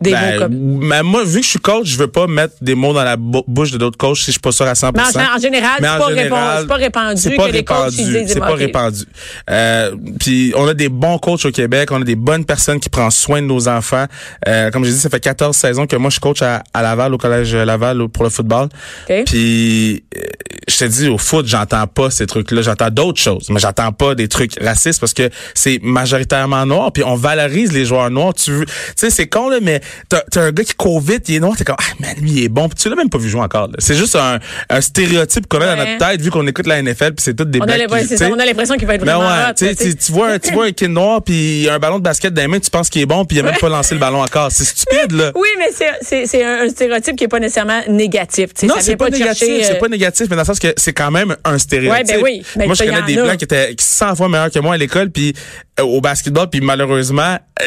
des 0.00 0.12
ben, 0.12 0.32
mots 0.34 0.38
comme. 0.40 0.54
mais 0.86 1.02
moi, 1.02 1.24
vu 1.24 1.38
que 1.40 1.44
je 1.44 1.50
suis 1.50 1.58
coach, 1.58 1.86
je 1.88 1.96
veux 1.98 2.06
pas 2.06 2.26
mettre 2.28 2.54
des 2.60 2.74
mots 2.76 2.92
dans 2.92 3.02
la 3.02 3.16
bou- 3.16 3.42
bouche 3.48 3.72
de 3.72 3.78
d'autres 3.78 3.98
coachs 3.98 4.18
si 4.18 4.26
je 4.26 4.30
suis 4.32 4.40
pas 4.40 4.52
sûr 4.52 4.66
à 4.66 4.74
100%. 4.74 4.92
Mais 4.94 5.00
en, 5.02 5.36
en 5.36 5.38
général, 5.40 5.76
c'est 5.80 5.82
pas, 5.86 6.08
général, 6.08 6.66
pas 6.66 6.74
répandu 6.76 7.28
les 7.30 7.36
coachs 7.36 7.50
répandu, 7.52 7.96
disent 7.96 8.32
C'est 8.32 8.38
pas 8.38 8.54
répandu. 8.54 9.04
Euh, 9.50 9.94
puis 10.20 10.52
on 10.56 10.68
a 10.68 10.74
des 10.74 10.88
bons 10.88 11.18
coachs 11.18 11.44
au 11.44 11.50
Québec, 11.50 11.90
on 11.90 12.00
a 12.00 12.04
des 12.04 12.14
bonnes 12.16 12.44
personnes 12.44 12.78
qui 12.80 12.88
prennent 12.88 13.10
soin 13.10 13.42
de 13.42 13.46
nos 13.46 13.66
enfants. 13.68 14.06
Euh, 14.46 14.70
comme 14.70 14.84
j'ai 14.84 14.92
dit, 14.92 14.98
ça 15.00 15.10
fait 15.10 15.20
14 15.20 15.56
saisons 15.56 15.86
que 15.86 15.96
moi 15.96 16.10
je 16.10 16.20
coach 16.20 16.42
à, 16.42 16.62
à 16.72 16.82
Laval, 16.82 17.12
au 17.14 17.18
collège 17.18 17.54
Laval 17.56 18.08
pour 18.08 18.22
le 18.24 18.30
football. 18.30 18.68
OK. 19.10 19.24
Puis 19.26 20.04
euh, 20.16 20.20
je 20.68 20.76
te 20.76 20.84
dis 20.84 21.08
au 21.08 21.18
foot, 21.18 21.46
j'entends 21.46 21.86
pas 21.88 22.10
ces 22.10 22.26
trucs-là, 22.26 22.62
j'entends 22.62 22.90
d'autres 22.90 23.20
choses, 23.20 23.46
mais 23.50 23.58
j'entends 23.58 23.90
pas 23.92 24.14
des 24.14 24.28
trucs 24.28 24.52
racistes 24.60 25.00
parce 25.00 25.14
que 25.14 25.28
c'est 25.54 25.80
majoritairement 25.82 26.66
noir. 26.66 26.92
Puis 26.92 27.02
on 27.04 27.16
valorise 27.16 27.72
les 27.72 27.84
joueurs 27.84 28.10
noirs. 28.10 28.34
Tu 28.34 28.52
veux- 28.52 28.66
tu 28.66 28.72
sais, 28.96 29.10
c'est 29.10 29.26
con 29.26 29.48
là, 29.48 29.58
mais 29.60 29.80
t'as 30.08 30.22
un 30.42 30.52
gars 30.52 30.64
qui 30.64 30.74
court 30.74 31.00
vite, 31.00 31.28
il 31.28 31.36
est 31.36 31.40
noir, 31.40 31.56
t'es 31.56 31.64
comme 31.64 31.76
ah 31.78 31.92
man, 32.00 32.14
lui 32.20 32.30
il 32.30 32.44
est 32.44 32.48
bon. 32.48 32.68
Puis 32.68 32.78
tu 32.82 32.88
l'as 32.88 32.96
même 32.96 33.10
pas 33.10 33.18
vu 33.18 33.28
jouer 33.28 33.40
encore. 33.42 33.68
là. 33.68 33.74
C'est 33.78 33.94
juste 33.94 34.16
un, 34.16 34.38
un 34.70 34.80
stéréotype 34.80 35.46
qu'on 35.48 35.60
a 35.60 35.74
dans 35.76 35.82
Ouais. 35.82 35.96
notre 35.96 36.08
tête 36.10 36.20
vu 36.20 36.30
qu'on 36.30 36.46
écoute 36.46 36.66
la 36.66 36.82
NFL 36.82 37.12
puis 37.14 37.22
c'est 37.24 37.34
tout 37.34 37.44
des 37.44 37.60
On 37.60 37.64
a, 37.64 37.76
ouais, 37.76 38.06
qui- 38.06 38.16
ça, 38.16 38.28
on 38.30 38.38
a 38.38 38.44
l'impression 38.44 38.76
qu'il 38.76 38.86
va 38.86 38.94
être 38.94 39.04
Ben 39.04 39.16
vraiment 39.16 39.28
ouais, 39.28 39.50
hot, 39.50 39.54
tu 39.54 40.12
vois, 40.12 40.28
un- 40.32 40.38
tu 40.38 40.52
vois 40.52 40.64
un 40.66 40.72
kid 40.72 40.90
noir 40.90 41.22
puis 41.22 41.68
un 41.70 41.78
ballon 41.78 41.98
de 41.98 42.02
basket 42.04 42.32
dans 42.34 42.42
les 42.42 42.48
mains, 42.48 42.58
tu 42.60 42.70
penses 42.70 42.88
qu'il 42.90 43.02
est 43.02 43.06
bon 43.06 43.24
puis 43.24 43.36
il 43.36 43.40
a 43.40 43.42
même 43.44 43.56
pas 43.60 43.68
lancé 43.68 43.94
le 43.94 44.00
ballon 44.00 44.22
encore. 44.22 44.50
C'est 44.50 44.64
stupide 44.64 45.12
là. 45.12 45.32
Oui, 45.34 45.48
mais 45.58 45.68
c'est- 46.02 46.42
un, 46.44 46.64
un 46.64 46.68
stéréotype 46.68 47.16
qui 47.16 47.24
est 47.24 47.28
pas 47.28 47.40
nécessairement 47.40 47.80
négatif. 47.88 48.50
Non, 48.62 48.74
c'est 48.80 48.96
pas, 48.96 49.10
négatif, 49.10 49.48
c'est 49.62 49.76
euh, 49.76 49.78
pas 49.78 49.88
négatif, 49.88 50.26
mais 50.30 50.36
dans 50.36 50.42
le 50.42 50.46
sens 50.46 50.58
que 50.58 50.72
c'est 50.76 50.92
quand 50.92 51.10
même 51.10 51.36
un 51.44 51.58
stéréotype. 51.58 52.06
Ouais, 52.08 52.14
ben 52.16 52.20
oui, 52.22 52.42
ben 52.56 52.66
moi, 52.66 52.74
je 52.74 52.84
connais 52.84 53.02
des 53.02 53.14
blancs 53.16 53.36
qui 53.36 53.44
étaient 53.44 53.74
100 53.78 54.14
fois 54.16 54.28
meilleurs 54.28 54.50
que 54.50 54.58
moi 54.58 54.74
à 54.74 54.76
l'école, 54.76 55.10
puis 55.10 55.34
au 55.82 56.00
basketball, 56.00 56.48
puis 56.50 56.60
malheureusement, 56.60 57.38
euh, 57.62 57.64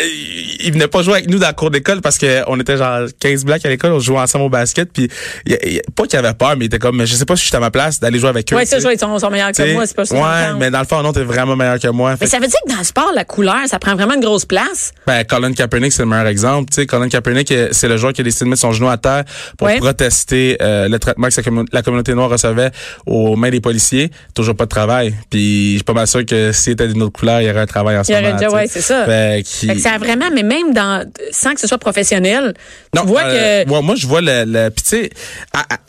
ils 0.59 0.71
venaient 0.71 0.87
pas 0.87 1.01
jouer 1.01 1.13
avec 1.15 1.29
nous 1.29 1.39
dans 1.39 1.47
la 1.47 1.53
cour 1.53 1.71
d'école 1.71 2.01
parce 2.01 2.17
qu'on 2.17 2.59
était 2.59 2.77
genre 2.77 3.07
15 3.19 3.45
blancs 3.45 3.65
à 3.65 3.69
l'école, 3.69 3.93
on 3.93 3.99
jouait 3.99 4.19
ensemble 4.19 4.45
au 4.45 4.49
basket, 4.49 4.91
puis 4.91 5.09
y 5.45 5.53
y 5.53 5.81
pas 5.95 6.05
qu'ils 6.07 6.19
avaient 6.19 6.33
peur, 6.33 6.55
mais 6.57 6.65
ils 6.65 6.67
étaient 6.67 6.79
comme, 6.79 6.97
mais 6.97 7.05
je 7.05 7.15
sais 7.15 7.25
pas 7.25 7.35
si 7.35 7.43
je 7.43 7.47
suis 7.47 7.55
à 7.55 7.59
ma 7.59 7.71
place 7.71 7.99
d'aller 7.99 8.19
jouer 8.19 8.29
avec 8.29 8.51
eux. 8.51 8.55
Ouais, 8.55 8.65
ça, 8.65 8.77
tu 8.77 8.83
sais. 8.83 8.93
ils 8.93 8.99
sont, 8.99 9.17
sont 9.19 9.29
meilleurs 9.29 9.51
que 9.51 9.73
moi, 9.73 9.85
c'est 9.85 9.95
pas 9.95 10.05
ça. 10.05 10.15
Ouais, 10.15 10.59
mais 10.59 10.71
dans 10.71 10.79
le 10.79 10.85
fond, 10.85 11.01
non, 11.01 11.13
t'es 11.13 11.23
vraiment 11.23 11.55
meilleur 11.55 11.79
que 11.79 11.87
moi. 11.89 12.15
Mais 12.19 12.27
ça 12.27 12.39
veut 12.39 12.47
dire 12.47 12.59
que 12.65 12.71
dans 12.71 12.79
le 12.79 12.83
sport, 12.83 13.11
la 13.15 13.25
couleur, 13.25 13.67
ça 13.67 13.79
prend 13.79 13.95
vraiment 13.95 14.13
une 14.15 14.21
grosse 14.21 14.45
place. 14.45 14.91
Ben, 15.07 15.23
Colin 15.25 15.53
Kaepernick, 15.53 15.91
c'est 15.93 16.03
le 16.03 16.09
meilleur 16.09 16.27
exemple. 16.27 16.69
Tu 16.71 16.75
sais, 16.75 16.85
Colin 16.85 17.09
Kaepernick, 17.09 17.51
euh, 17.51 17.69
c'est 17.71 17.87
le 17.87 17.97
joueur 17.97 18.13
qui 18.13 18.21
a 18.21 18.23
décidé 18.23 18.45
de 18.45 18.49
mettre 18.49 18.61
son 18.61 18.71
genou 18.71 18.89
à 18.89 18.97
terre 18.97 19.23
pour 19.57 19.67
Ouais. 19.67 19.77
protester 19.79 20.57
euh, 20.61 20.87
le 20.87 20.99
traitement 20.99 21.27
que 21.27 21.33
sa 21.33 21.41
commun- 21.43 21.65
la 21.71 21.81
communauté 21.83 22.13
noire 22.13 22.29
recevait 22.29 22.71
aux 23.05 23.35
mains 23.35 23.49
des 23.49 23.61
policiers. 23.61 24.09
Toujours 24.33 24.55
pas 24.55 24.65
de 24.65 24.69
travail. 24.69 25.13
Puis, 25.29 25.71
je 25.73 25.75
suis 25.77 25.83
pas 25.83 25.93
mal 25.93 26.07
sûr 26.07 26.25
que 26.25 26.51
s'il 26.51 26.73
était 26.73 26.87
d'une 26.87 27.01
autre 27.03 27.17
couleur, 27.19 27.41
il 27.41 27.47
y 27.47 27.49
aurait 27.49 27.61
un 27.61 27.65
travail 27.67 27.97
en 28.01 28.03
ce 28.03 28.11
moment. 28.13 28.53
ouais, 28.55 28.67
c'est 28.67 28.81
ça. 28.81 29.05
Fait 29.05 29.43
que 29.67 29.79
ça 29.79 29.93
a 29.93 29.97
vraiment, 29.97 30.29
mais 30.33 30.43
même 30.43 30.73
dans, 30.73 31.05
sans 31.31 31.53
que 31.53 31.59
ce 31.59 31.67
soit 31.67 31.77
professionnel, 31.77 32.53
non, 32.95 33.01
tu 33.01 33.07
vois 33.07 33.23
euh, 33.23 33.63
que. 33.63 33.69
ouais, 33.69 33.81
moi, 33.81 33.95
je 33.95 34.07
vois 34.07 34.21
le... 34.21 34.43
le 34.45 34.69
puis, 34.69 34.83
tu 34.83 34.89
sais, 34.89 35.09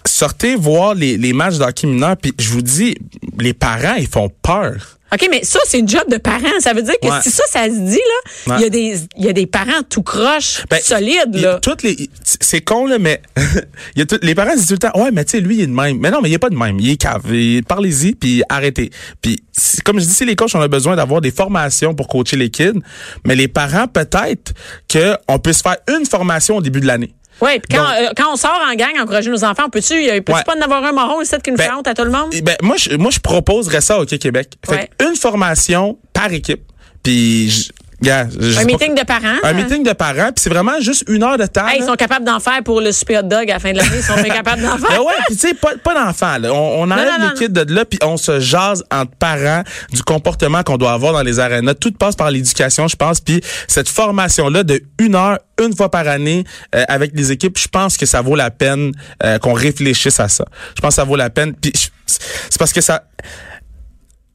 sortez 0.07 0.54
voir 0.54 0.95
les, 0.95 1.16
les 1.16 1.33
matchs 1.33 1.59
de 1.59 1.64
hockey 1.64 1.87
mineur, 1.87 2.16
puis 2.16 2.33
je 2.38 2.49
vous 2.50 2.62
dis, 2.62 2.97
les 3.38 3.54
parents, 3.54 3.95
ils 3.95 4.07
font 4.07 4.31
peur. 4.42 4.99
OK, 5.12 5.28
mais 5.31 5.45
ça, 5.45 5.59
c'est 5.66 5.78
une 5.78 5.88
job 5.88 6.04
de 6.09 6.16
parent. 6.16 6.38
Ça 6.61 6.73
veut 6.73 6.83
dire 6.83 6.95
que 7.02 7.07
Ouais. 7.09 7.19
si 7.23 7.31
ça, 7.31 7.42
ça 7.50 7.64
se 7.66 7.71
dit, 7.78 7.97
là, 7.99 8.00
il 8.47 8.50
y, 8.52 8.57
Ouais. 8.61 8.64
a 8.66 8.69
des, 8.71 8.97
il 9.19 9.25
y 9.26 9.28
a 9.28 9.33
des 9.33 9.47
parents 9.47 9.83
tout 9.88 10.02
croche, 10.02 10.64
Ben, 10.71 10.81
solides, 10.81 11.35
y 11.35 11.40
là. 11.40 11.59
toutes 11.61 11.83
les, 11.83 12.09
c'est 12.40 12.62
con 12.62 12.87
là, 12.87 12.99
mais 12.99 13.21
il 13.95 13.99
y 13.99 14.02
a 14.02 14.07
tout- 14.07 14.19
les 14.23 14.35
parents 14.35 14.54
disent 14.54 14.66
tout 14.69 14.73
le 14.75 14.78
temps, 14.78 14.99
ouais, 15.02 15.11
mais 15.12 15.25
tu 15.25 15.33
sais, 15.33 15.40
lui, 15.40 15.57
il 15.57 15.61
est 15.62 15.66
de 15.66 15.73
même. 15.73 15.99
Mais 15.99 16.11
non, 16.11 16.21
mais 16.23 16.31
il 16.31 16.35
est 16.35 16.38
pas 16.38 16.50
de 16.50 16.57
même. 16.57 16.78
Il 16.81 16.88
est 16.90 16.97
cave. 16.97 17.23
Parlez-y, 17.69 18.14
puis 18.14 18.42
arrêtez. 18.49 18.90
Puis 19.21 19.42
comme 19.85 20.00
je 20.00 20.04
dis, 20.07 20.12
si 20.14 20.25
les 20.25 20.35
coachs, 20.37 20.54
on 20.54 20.61
a 20.61 20.69
besoin 20.69 20.97
d'avoir 20.97 21.21
des 21.21 21.31
formations 21.31 21.95
pour 21.95 22.09
coacher 22.09 22.37
les 22.37 22.49
kids, 22.50 22.81
mais 23.26 23.35
les 23.35 23.49
parents, 23.49 23.87
peut-être 23.88 24.52
que 24.88 25.14
on 25.28 25.38
puisse 25.38 25.61
faire 25.62 25.76
une 25.99 26.07
formation 26.07 26.57
au 26.57 26.62
début 26.62 26.81
de 26.81 26.87
l'année. 26.87 27.12
Oui, 27.42 27.58
puis 27.58 27.76
quand, 27.76 27.82
Donc- 27.84 27.92
euh, 28.00 28.11
quand 28.16 28.32
on 28.32 28.37
sort 28.37 28.61
en 28.70 28.75
gang, 28.75 28.92
encourager 29.00 29.28
nos 29.30 29.42
enfants, 29.44 29.64
euh, 29.64 29.68
peut-tu 29.68 29.94
Ouais. 29.94 30.22
pas 30.22 30.54
en 30.56 30.61
avoir 30.62 30.84
un 30.84 30.92
marron 30.92 31.20
ici 31.20 31.34
qui 31.42 31.50
nous 31.50 31.56
Ben, 31.56 31.70
honte 31.76 31.88
à 31.88 31.94
tout 31.94 32.04
le 32.04 32.11
monde? 32.11 32.32
Ben, 32.42 32.56
moi, 32.62 32.76
je, 32.78 32.94
moi, 32.96 33.11
je 33.11 33.18
proposerais 33.18 33.80
ça 33.80 33.99
au 33.99 34.06
Québec. 34.06 34.52
Fait 34.64 34.72
Ouais. 34.72 34.90
une 35.08 35.16
formation 35.16 35.99
par 36.12 36.32
équipe. 36.32 36.62
Puis, 37.02 37.68
Un 38.11 38.26
pas- 38.26 38.64
meeting 38.64 38.94
de 38.94 39.02
parents? 39.04 39.38
Un 39.42 39.49
hein? 39.49 39.52
meeting 39.52 39.82
de 39.85 39.92
parents, 39.92 40.26
puis 40.32 40.42
c'est 40.42 40.50
vraiment 40.50 40.80
juste 40.80 41.04
une 41.09 41.23
heure 41.23 41.38
de 41.38 41.47
temps. 41.47 41.66
Hey, 41.68 41.80
ils 41.80 41.85
sont 41.87 41.94
capables 41.94 42.25
d'en 42.25 42.40
faire 42.40 42.62
pour 42.64 42.80
le 42.80 42.92
super 42.92 43.21
hot 43.21 43.28
dog 43.28 43.50
à 43.50 43.54
la 43.54 43.59
fin 43.61 43.73
de 43.73 43.76
l'année. 43.78 43.97
Ils 43.97 44.02
sont 44.02 44.14
bien 44.14 44.35
capables 44.35 44.62
d'en 44.62 44.76
Ben 44.78 44.87
faire. 44.87 45.04
ouais, 45.04 45.12
puis 45.26 45.37
tu 45.37 45.49
sais, 45.49 45.54
pas, 45.54 45.71
pas 45.82 45.94
d'enfants. 45.94 46.37
On, 46.44 46.49
on 46.82 46.90
enlève 46.90 47.06
non, 47.06 47.26
non, 47.26 47.30
les 47.35 47.47
kids 47.47 47.52
de 47.52 47.73
là, 47.75 47.85
puis 47.85 47.99
on 48.02 48.16
se 48.16 48.40
jase 48.40 48.85
entre 48.90 49.12
parents 49.16 49.62
du 49.92 50.02
comportement 50.02 50.62
qu'on 50.62 50.76
doit 50.76 50.92
avoir 50.92 51.12
dans 51.12 51.23
les 51.23 51.38
arénas. 51.40 51.75
Tout 51.75 51.92
passe 51.92 52.16
par 52.16 52.30
l'éducation, 52.30 52.88
je 52.88 52.97
pense. 52.97 53.21
Puis 53.21 53.40
cette 53.68 53.88
formation-là 53.88 54.64
de 54.64 54.82
une 54.99 55.14
heure, 55.14 55.38
une 55.61 55.76
fois 55.76 55.90
par 55.90 56.09
année, 56.09 56.44
euh, 56.75 56.85
avec 56.88 57.12
les 57.14 57.30
équipes, 57.32 57.59
je 57.59 57.68
pense 57.68 57.97
que 57.97 58.06
ça 58.06 58.21
vaut 58.21 58.35
la 58.37 58.50
peine 58.50 58.92
euh, 59.23 59.38
qu'on 59.38 59.52
réfléchisse 59.52 60.18
à 60.18 60.28
ça. 60.28 60.44
Je 60.76 60.80
pense 60.80 60.90
que 60.90 60.94
ça 60.97 61.04
vaut 61.04 61.16
la 61.16 61.30
peine. 61.30 61.54
Puis 61.54 61.73
c'est 62.06 62.59
parce 62.59 62.73
que 62.73 62.80
ça 62.80 63.04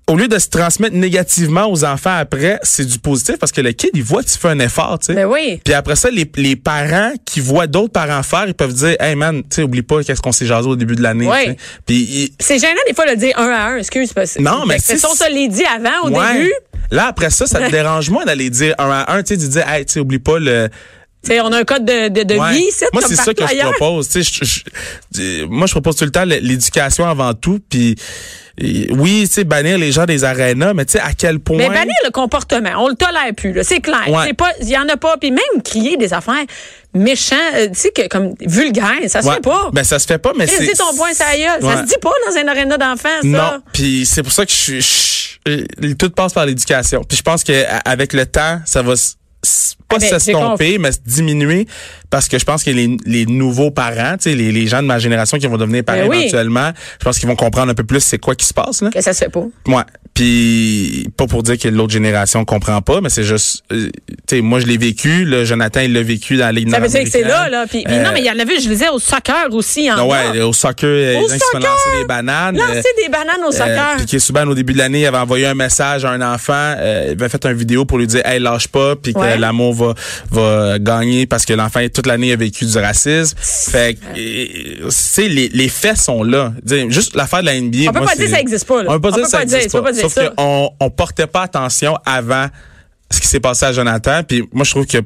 au 0.09 0.15
lieu 0.15 0.29
de 0.29 0.39
se 0.39 0.47
transmettre 0.47 0.95
négativement 0.95 1.69
aux 1.69 1.83
enfants 1.83 2.15
après, 2.17 2.59
c'est 2.63 2.85
du 2.85 2.97
positif 2.97 3.35
parce 3.39 3.51
que 3.51 3.59
le 3.59 3.73
kid, 3.73 3.89
il 3.93 4.03
voit 4.03 4.23
que 4.23 4.29
tu 4.29 4.37
fais 4.37 4.47
un 4.47 4.59
effort, 4.59 4.99
tu 4.99 5.07
sais. 5.07 5.13
Ben 5.15 5.25
oui. 5.25 5.59
Puis 5.63 5.73
après 5.73 5.97
ça, 5.97 6.09
les, 6.09 6.29
les 6.37 6.55
parents 6.55 7.11
qui 7.25 7.41
voient 7.41 7.67
d'autres 7.67 7.91
parents 7.91 8.23
faire, 8.23 8.45
ils 8.47 8.53
peuvent 8.53 8.73
dire, 8.73 8.95
hey 9.01 9.15
man, 9.15 9.41
tu 9.41 9.47
sais, 9.57 9.63
oublie 9.63 9.81
pas 9.81 10.01
qu'est-ce 10.03 10.21
qu'on 10.21 10.31
s'est 10.31 10.45
jasé 10.45 10.67
au 10.67 10.77
début 10.77 10.95
de 10.95 11.03
l'année. 11.03 11.29
Sais. 11.29 11.57
Puis 11.85 12.33
C'est 12.39 12.57
gênant 12.57 12.79
des 12.87 12.93
fois 12.93 13.05
de 13.05 13.11
le 13.11 13.17
dire 13.17 13.37
un 13.37 13.49
à 13.49 13.65
un, 13.71 13.77
excuse. 13.77 14.13
parce 14.13 14.39
Non, 14.39 14.65
mais 14.65 14.77
que 14.77 14.83
si- 14.97 15.05
on 15.05 15.13
se 15.13 15.29
l'est 15.29 15.49
dit 15.49 15.65
avant, 15.65 16.07
au 16.09 16.11
Ouais. 16.17 16.33
début, 16.37 16.53
Là, 16.89 17.07
après 17.07 17.29
ça, 17.29 17.45
ça 17.45 17.59
te 17.59 17.69
dérange 17.71 18.09
moins 18.09 18.23
d'aller 18.23 18.49
dire 18.49 18.75
un 18.77 18.89
à 18.89 19.13
un, 19.13 19.21
tu 19.21 19.35
sais, 19.35 19.41
de 19.45 19.45
dire, 19.51 19.67
hey, 19.69 19.85
tu 19.85 19.91
sais, 19.93 19.99
oublie 19.99 20.19
pas 20.19 20.39
le. 20.39 20.69
tu 21.21 21.31
sais, 21.31 21.41
on 21.41 21.51
a 21.51 21.57
un 21.59 21.63
code 21.65 21.83
de, 21.83 22.07
de, 22.07 22.23
de 22.23 22.35
Ouais. 22.35 22.53
vie 22.53 22.59
ici, 22.69 22.85
Moi, 22.93 23.01
c'est 23.05 23.15
ça 23.17 23.33
que 23.33 23.43
je 23.45 23.71
propose. 23.73 24.09
Je- 24.15 24.61
je- 25.13 25.43
moi, 25.47 25.67
je 25.67 25.71
propose 25.73 25.97
tout 25.97 26.05
le 26.05 26.11
temps 26.11 26.23
l'éducation 26.23 27.05
avant 27.05 27.33
tout. 27.33 27.59
Puis 27.69 27.95
oui, 28.59 29.25
tu 29.27 29.33
sais, 29.33 29.43
bannir 29.43 29.77
les 29.77 29.91
gens 29.91 30.05
des 30.05 30.23
arénas, 30.23 30.73
mais 30.73 30.85
tu 30.85 30.93
sais, 30.93 30.99
à 30.99 31.13
quel 31.13 31.39
point. 31.39 31.57
Mais 31.57 31.69
bannir 31.69 31.93
le 32.05 32.11
comportement, 32.11 32.71
on 32.77 32.87
le 32.87 32.95
tolère 32.95 33.33
plus, 33.35 33.53
là, 33.53 33.63
c'est 33.63 33.81
clair. 33.81 34.03
Ouais. 34.07 34.23
C'est 34.27 34.33
pas, 34.33 34.51
il 34.61 34.69
y 34.69 34.77
en 34.77 34.87
a 34.89 34.97
pas, 34.97 35.15
puis 35.17 35.29
même 35.31 35.61
crier 35.63 35.95
des 35.97 36.13
affaires 36.13 36.43
méchants, 36.93 37.35
euh, 37.55 37.67
tu 37.67 37.75
sais 37.79 37.91
que 37.91 38.07
comme 38.07 38.33
vulgaire, 38.41 38.95
ça 39.07 39.21
se 39.21 39.27
Ouais. 39.27 39.35
fait 39.35 39.41
pas. 39.41 39.69
Ben, 39.73 39.83
ça 39.83 39.99
se 39.99 40.07
fait 40.07 40.17
pas, 40.17 40.33
mais 40.35 40.47
c'est. 40.47 40.65
c'est 40.65 40.73
ton 40.73 40.95
point, 40.95 41.13
ça 41.13 41.35
y 41.35 41.41
est. 41.41 41.45
Ça 41.45 41.67
Ouais. 41.67 41.77
se 41.77 41.83
dit 41.83 41.95
pas 42.01 42.11
dans 42.27 42.35
un 42.37 42.47
aréna 42.47 42.77
d'enfants, 42.77 43.09
ça. 43.21 43.27
Non, 43.27 43.61
puis 43.73 44.05
c'est 44.05 44.23
pour 44.23 44.31
ça 44.31 44.45
que 44.45 44.51
je 44.51 44.55
suis 44.57 44.81
je- 44.81 45.93
tout 45.93 46.09
passe 46.09 46.33
par 46.33 46.45
l'éducation. 46.45 47.03
Puis 47.07 47.17
je 47.17 47.21
pense 47.21 47.43
que 47.43 47.63
a- 47.63 47.77
avec 47.85 48.11
le 48.13 48.25
temps, 48.25 48.59
ça 48.65 48.81
va 48.81 48.93
s- 48.93 48.99
s- 48.99 49.16
pas 49.87 49.95
Ah 49.95 49.99
ben, 49.99 50.19
s'estomper, 50.19 50.77
mais 50.79 50.91
se 50.91 50.97
diminuer 51.05 51.65
parce 52.09 52.27
que 52.27 52.37
je 52.39 52.43
pense 52.45 52.63
que 52.63 52.69
les, 52.71 52.97
les 53.05 53.25
nouveaux 53.25 53.71
parents, 53.71 54.17
tu 54.17 54.29
sais, 54.29 54.35
les, 54.35 54.51
les 54.51 54.67
gens 54.67 54.81
de 54.81 54.87
ma 54.87 54.99
génération 54.99 55.37
qui 55.37 55.47
vont 55.47 55.57
devenir 55.57 55.83
parents 55.83 55.99
Ben 56.01 56.09
oui. 56.09 56.17
éventuellement, 56.21 56.71
je 56.99 57.03
pense 57.05 57.19
qu'ils 57.19 57.27
vont 57.29 57.35
comprendre 57.35 57.71
un 57.71 57.75
peu 57.75 57.83
plus 57.83 57.99
c'est 58.01 58.17
quoi 58.17 58.35
qui 58.35 58.45
se 58.45 58.53
passe 58.53 58.81
là. 58.81 58.89
Que 58.89 59.01
ça 59.01 59.13
se 59.13 59.19
fait 59.25 59.29
pas. 59.31 59.45
Ouais. 59.67 59.83
Puis 60.13 61.07
pas 61.15 61.27
pour 61.27 61.43
dire 61.43 61.57
que 61.57 61.67
l'autre 61.67 61.93
génération 61.93 62.43
comprend 62.43 62.81
pas, 62.81 63.01
mais 63.01 63.09
c'est 63.09 63.23
juste 63.23 63.63
euh, 63.71 63.89
tu 64.27 64.37
sais 64.37 64.41
moi 64.41 64.59
je 64.59 64.65
l'ai 64.65 64.77
vécu, 64.77 65.25
le 65.25 65.45
Jonathan 65.45 65.81
il 65.81 65.93
l'a 65.93 66.01
vécu 66.01 66.37
dans 66.37 66.45
la 66.45 66.51
ligue 66.51 66.69
Ça 66.71 66.79
veut 66.79 66.87
dire 66.87 67.03
que 67.03 67.09
c'est 67.09 67.21
là, 67.23 67.47
là. 67.49 67.65
Puis, 67.67 67.83
Euh, 67.87 68.03
non, 68.03 68.09
mais 68.13 68.19
il 68.21 68.25
y 68.25 68.29
en 68.31 68.39
avait, 68.39 68.59
je 68.59 68.67
le 68.67 68.73
disais, 68.75 68.89
au 68.89 68.99
soccer 68.99 69.47
aussi, 69.51 69.91
en 69.91 69.97
a. 69.97 70.03
ouais, 70.33 70.41
au 70.41 70.53
soccer, 70.53 70.87
euh, 70.89 71.17
Au 71.17 71.21
les 71.21 71.27
gens 71.27 71.33
qui 71.35 71.39
se 71.39 71.45
soccer! 71.51 71.59
lancer 71.69 72.01
des 72.01 72.05
bananes. 72.05 72.57
euh, 72.59 72.67
Lancer 72.75 72.89
des 73.03 73.09
bananes 73.09 73.43
au 73.45 73.49
euh, 73.49 73.51
soccer. 73.51 73.95
puis 73.97 74.05
qui 74.07 74.19
souvent 74.19 74.45
au 74.47 74.55
début 74.55 74.73
de 74.73 74.79
l'année, 74.79 75.01
il 75.01 75.05
avait 75.05 75.17
envoyé 75.17 75.45
un 75.45 75.53
message 75.55 76.03
à 76.03 76.09
un 76.11 76.21
enfant, 76.33 76.53
euh, 76.77 77.05
il 77.09 77.11
avait 77.11 77.29
fait 77.29 77.45
une 77.45 77.53
vidéo 77.53 77.85
pour 77.85 77.97
lui 77.99 78.07
dire 78.07 78.21
"Hey, 78.25 78.39
lâche 78.39 78.67
pas", 78.67 78.95
puis 78.95 79.13
que 79.13 79.19
Ouais. 79.31 79.37
l'amour 79.37 79.73
va 79.73 79.93
va 80.31 80.79
gagner 80.79 81.25
parce 81.25 81.45
que 81.45 81.53
l'enfant 81.53 81.79
toute 81.93 82.07
l'année 82.07 82.31
a 82.33 82.35
vécu 82.35 82.65
du 82.65 82.77
racisme. 82.77 83.35
Fait 83.39 83.95
que 83.95 84.19
euh, 84.85 84.89
sais 84.89 85.27
les, 85.27 85.49
les 85.49 85.69
faits 85.69 85.97
sont 85.97 86.23
là. 86.23 86.53
Dire, 86.63 86.89
juste 86.89 87.15
l'affaire 87.15 87.41
de 87.41 87.45
la 87.45 87.59
NBA, 87.59 87.89
On 87.89 87.93
peut 87.93 87.99
moi, 87.99 88.07
pas 88.09 88.15
dire 88.15 88.25
c'est- 88.27 88.33
ça 88.33 88.39
existe 88.41 88.65
pas, 88.67 88.83
là. 88.83 88.89
On 88.89 88.93
peut 88.93 89.01
pas 89.01 89.09
On 89.09 89.11
dire 89.15 89.23
peut 89.23 89.29
ça 89.29 89.37
pas 89.39 89.45
dire, 89.45 89.55
existe 89.57 89.75
peux 89.75 89.81
pas. 89.81 89.87
pas 89.89 89.91
dire 89.93 90.01
Sauf 90.09 90.35
qu'on 90.35 90.69
on 90.79 90.89
portait 90.89 91.27
pas 91.27 91.41
attention 91.43 91.97
avant 92.05 92.47
ce 93.11 93.21
qui 93.21 93.27
s'est 93.27 93.39
passé 93.39 93.65
à 93.65 93.71
Jonathan. 93.71 94.21
Puis 94.27 94.43
moi, 94.51 94.63
je 94.65 94.71
trouve 94.71 94.85
que 94.85 94.97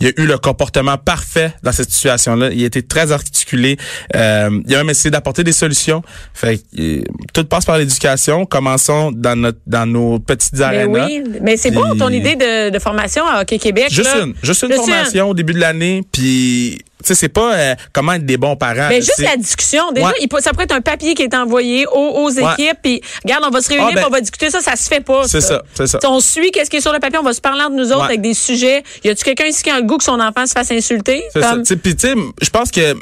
il 0.00 0.06
y 0.06 0.10
a 0.10 0.12
eu 0.16 0.26
le 0.26 0.38
comportement 0.38 0.96
parfait 0.98 1.52
dans 1.62 1.72
cette 1.72 1.90
situation-là. 1.90 2.50
Il 2.52 2.62
a 2.62 2.66
été 2.66 2.82
très 2.82 3.12
articulé. 3.12 3.76
Euh, 4.16 4.60
il 4.66 4.74
a 4.74 4.78
même 4.78 4.90
essayé 4.90 5.10
d'apporter 5.10 5.44
des 5.44 5.52
solutions. 5.52 6.02
Fait 6.34 6.58
que, 6.58 6.62
euh, 6.80 7.02
tout 7.32 7.44
passe 7.44 7.64
par 7.64 7.78
l'éducation. 7.78 8.46
Commençons 8.46 9.12
dans 9.12 9.36
notre 9.38 9.58
dans 9.66 9.86
nos 9.86 10.18
petites 10.18 10.54
Mais 10.54 10.62
arénas. 10.64 11.06
oui, 11.06 11.22
mais 11.40 11.56
c'est 11.56 11.70
bon 11.70 11.96
ton 11.96 12.08
idée 12.08 12.36
de, 12.36 12.70
de 12.70 12.78
formation 12.78 13.26
à 13.26 13.42
Hockey 13.42 13.58
Québec. 13.58 13.86
Juste 13.90 14.14
là. 14.14 14.22
une, 14.24 14.34
juste 14.42 14.62
une 14.62 14.68
Juste 14.72 14.84
formation 14.84 15.28
au 15.30 15.34
début 15.34 15.52
de 15.54 15.60
l'année. 15.60 16.02
Puis, 16.12 16.78
tu 17.02 17.08
sais, 17.08 17.14
c'est 17.16 17.28
pas 17.28 17.54
euh, 17.54 17.74
comment 17.92 18.12
être 18.12 18.24
des 18.26 18.36
bons 18.36 18.54
parents. 18.56 18.86
Mais 18.88 19.00
juste 19.00 19.18
la 19.18 19.36
discussion, 19.36 19.90
déjà, 19.92 20.06
Ouais. 20.06 20.12
il 20.20 20.28
peut- 20.28 20.40
ça 20.40 20.50
pourrait 20.52 20.64
être 20.64 20.74
un 20.74 20.80
papier 20.80 21.14
qui 21.14 21.22
est 21.22 21.34
envoyé 21.34 21.84
aux, 21.86 22.22
aux 22.24 22.30
équipes, 22.30 22.78
puis 22.82 23.00
regarde, 23.24 23.42
on 23.46 23.50
va 23.50 23.60
se 23.60 23.68
réunir, 23.70 23.88
Ah, 23.90 23.94
ben, 23.94 24.04
on 24.06 24.10
va 24.10 24.20
discuter 24.20 24.50
ça, 24.50 24.60
ça 24.60 24.76
se 24.76 24.88
fait 24.88 25.00
pas. 25.00 25.26
C'est 25.26 25.40
ça, 25.40 25.62
c'est 25.74 25.86
ça. 25.88 25.98
T'sais, 25.98 26.06
On 26.06 26.20
suit 26.20 26.50
qu'est-ce 26.52 26.70
qui 26.70 26.76
est 26.76 26.80
sur 26.80 26.92
le 26.92 27.00
papier, 27.00 27.18
on 27.18 27.24
va 27.24 27.32
se 27.32 27.40
parler 27.40 27.62
entre 27.62 27.74
nous 27.74 27.88
autres 27.88 27.98
Ouais. 28.02 28.04
avec 28.06 28.20
des 28.20 28.34
sujets. 28.34 28.82
Y 29.04 29.08
a-tu 29.10 29.24
quelqu'un 29.24 29.46
ici 29.52 29.62
qui 29.62 29.70
a 29.70 29.78
le 29.80 29.86
goût 29.86 29.98
que 29.98 30.04
son 30.04 30.18
enfant 30.20 30.46
se 30.46 30.52
fasse 30.52 30.70
insulter? 30.70 31.22
C'est 31.32 31.40
ça. 31.42 31.50
Comme- 31.52 31.62
Puis, 31.64 31.96
tu 31.96 32.08
sais, 32.08 32.14
je 32.42 32.50
pense 32.50 32.70
que 32.70 32.94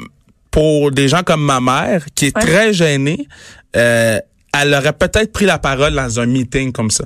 pour 0.51 0.91
des 0.91 1.07
gens 1.07 1.23
comme 1.23 1.43
ma 1.43 1.59
mère, 1.59 2.05
qui 2.15 2.27
est 2.27 2.37
Ouais. 2.37 2.43
très 2.43 2.73
gênée, 2.73 3.27
euh, 3.75 4.19
elle 4.59 4.73
aurait 4.73 4.93
peut-être 4.93 5.31
pris 5.31 5.45
la 5.45 5.57
parole 5.57 5.93
dans 5.93 6.19
un 6.19 6.25
meeting 6.25 6.71
comme 6.71 6.91
ça. 6.91 7.05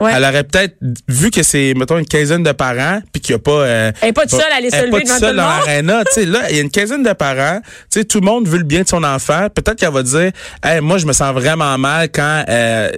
Ouais. 0.00 0.10
Elle 0.14 0.24
aurait 0.24 0.42
peut-être 0.44 0.76
vu 1.08 1.30
que 1.30 1.42
c'est 1.44 1.72
mettons 1.76 1.98
une 1.98 2.04
quinzaine 2.06 2.42
de 2.42 2.50
parents 2.50 3.00
puis 3.12 3.22
qu'il 3.22 3.32
y 3.32 3.36
a 3.36 3.38
pas 3.38 3.50
euh, 3.52 3.92
Elle 4.02 4.08
est 4.08 4.12
pas 4.12 4.22
toute 4.22 4.40
seule 4.40 4.52
à 4.52 4.56
aller 4.56 4.68
se 4.70 4.76
lever 4.84 5.02
devant 5.04 5.18
seule 5.18 5.20
tout 5.20 5.26
le 5.26 5.36
dans 5.36 5.94
monde. 5.94 6.04
tu 6.06 6.12
sais 6.12 6.26
là, 6.26 6.50
il 6.50 6.56
y 6.56 6.58
a 6.58 6.62
une 6.62 6.70
quinzaine 6.70 7.04
de 7.04 7.12
parents, 7.12 7.60
tu 7.62 8.00
sais 8.00 8.04
tout 8.04 8.18
le 8.18 8.26
monde 8.26 8.48
veut 8.48 8.58
le 8.58 8.64
bien 8.64 8.82
de 8.82 8.88
son 8.88 9.04
enfant, 9.04 9.46
peut-être 9.54 9.76
qu'elle 9.78 9.92
va 9.92 10.02
dire 10.02 10.32
hey, 10.64 10.80
moi 10.80 10.98
je 10.98 11.06
me 11.06 11.12
sens 11.12 11.32
vraiment 11.32 11.78
mal 11.78 12.08
quand 12.10 12.44
euh, 12.48 12.90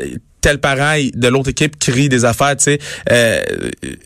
tel 0.47 0.59
parent 0.59 0.95
de 1.12 1.29
l'autre 1.29 1.50
équipe 1.50 1.76
crie 1.79 2.09
des 2.09 2.25
affaires, 2.25 2.57
tu 2.57 2.65
sais. 2.65 2.79
Euh, 3.11 3.41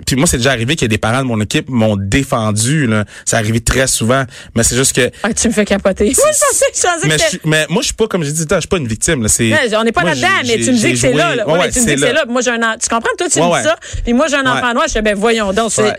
puis 0.06 0.16
moi, 0.16 0.26
c'est 0.26 0.38
déjà 0.38 0.52
arrivé 0.52 0.75
qu'il 0.75 0.82
y 0.82 0.87
a 0.87 0.88
des 0.88 0.97
parents 0.99 1.18
de 1.20 1.26
mon 1.26 1.38
équipe 1.40 1.68
m'ont 1.68 1.97
défendu. 1.97 2.87
Là. 2.87 3.04
Ça 3.26 3.37
arrive 3.37 3.61
très 3.61 3.87
souvent. 3.87 4.25
Mais 4.54 4.62
c'est 4.62 4.76
juste 4.76 4.94
que 4.94 5.11
Ah, 5.23 5.35
tu 5.35 5.49
me 5.49 5.52
fais 5.52 5.64
capoter. 5.66 6.04
Moi, 6.04 6.12
je 6.14 6.20
pensais, 6.23 6.64
je 6.75 6.80
pensais 6.80 7.09
mais, 7.09 7.16
que 7.16 7.23
je 7.32 7.38
mais 7.49 7.66
moi, 7.68 7.82
je 7.82 7.87
suis 7.87 7.94
pas, 7.94 8.06
comme 8.06 8.23
j'ai 8.25 8.32
dit, 8.32 8.47
je 8.50 8.59
suis 8.59 8.68
pas 8.68 8.78
une 8.78 8.88
victime. 8.88 9.23
Là. 9.23 9.28
C'est, 9.28 9.50
Non, 9.50 9.80
on 9.80 9.85
n'est 9.85 9.92
pas 9.92 10.02
là-dedans, 10.02 10.28
mais 10.47 10.54
tu 10.59 10.73
me 10.73 10.76
dis 10.78 10.92
que 10.92 10.99
c'est 10.99 11.12
là. 11.12 11.37
là. 11.37 11.47
Ouais, 11.47 11.59
Ouais, 11.59 11.70
tu 11.70 11.80
me 11.80 11.87
dis 11.87 11.94
que 11.94 12.00
c'est 12.00 12.12
là. 12.14 12.25
Moi, 12.26 12.40
j'ai 12.40 12.50
un. 12.52 12.76
Tu 12.78 12.88
comprends? 12.88 13.11
Toi, 13.18 13.28
tu 13.28 13.38
Ouais, 13.38 13.49
me 13.50 13.56
dis 13.59 13.64
ça. 13.64 13.76
Puis 14.02 14.12
moi, 14.14 14.26
j'ai 14.28 14.37
un 14.37 14.47
enfant 14.47 14.73
noir. 14.73 14.85
Je 14.88 14.92
fais, 14.92 15.02
ben, 15.02 15.14
voyons 15.14 15.52
donc. 15.52 15.70
ça- 15.73 15.94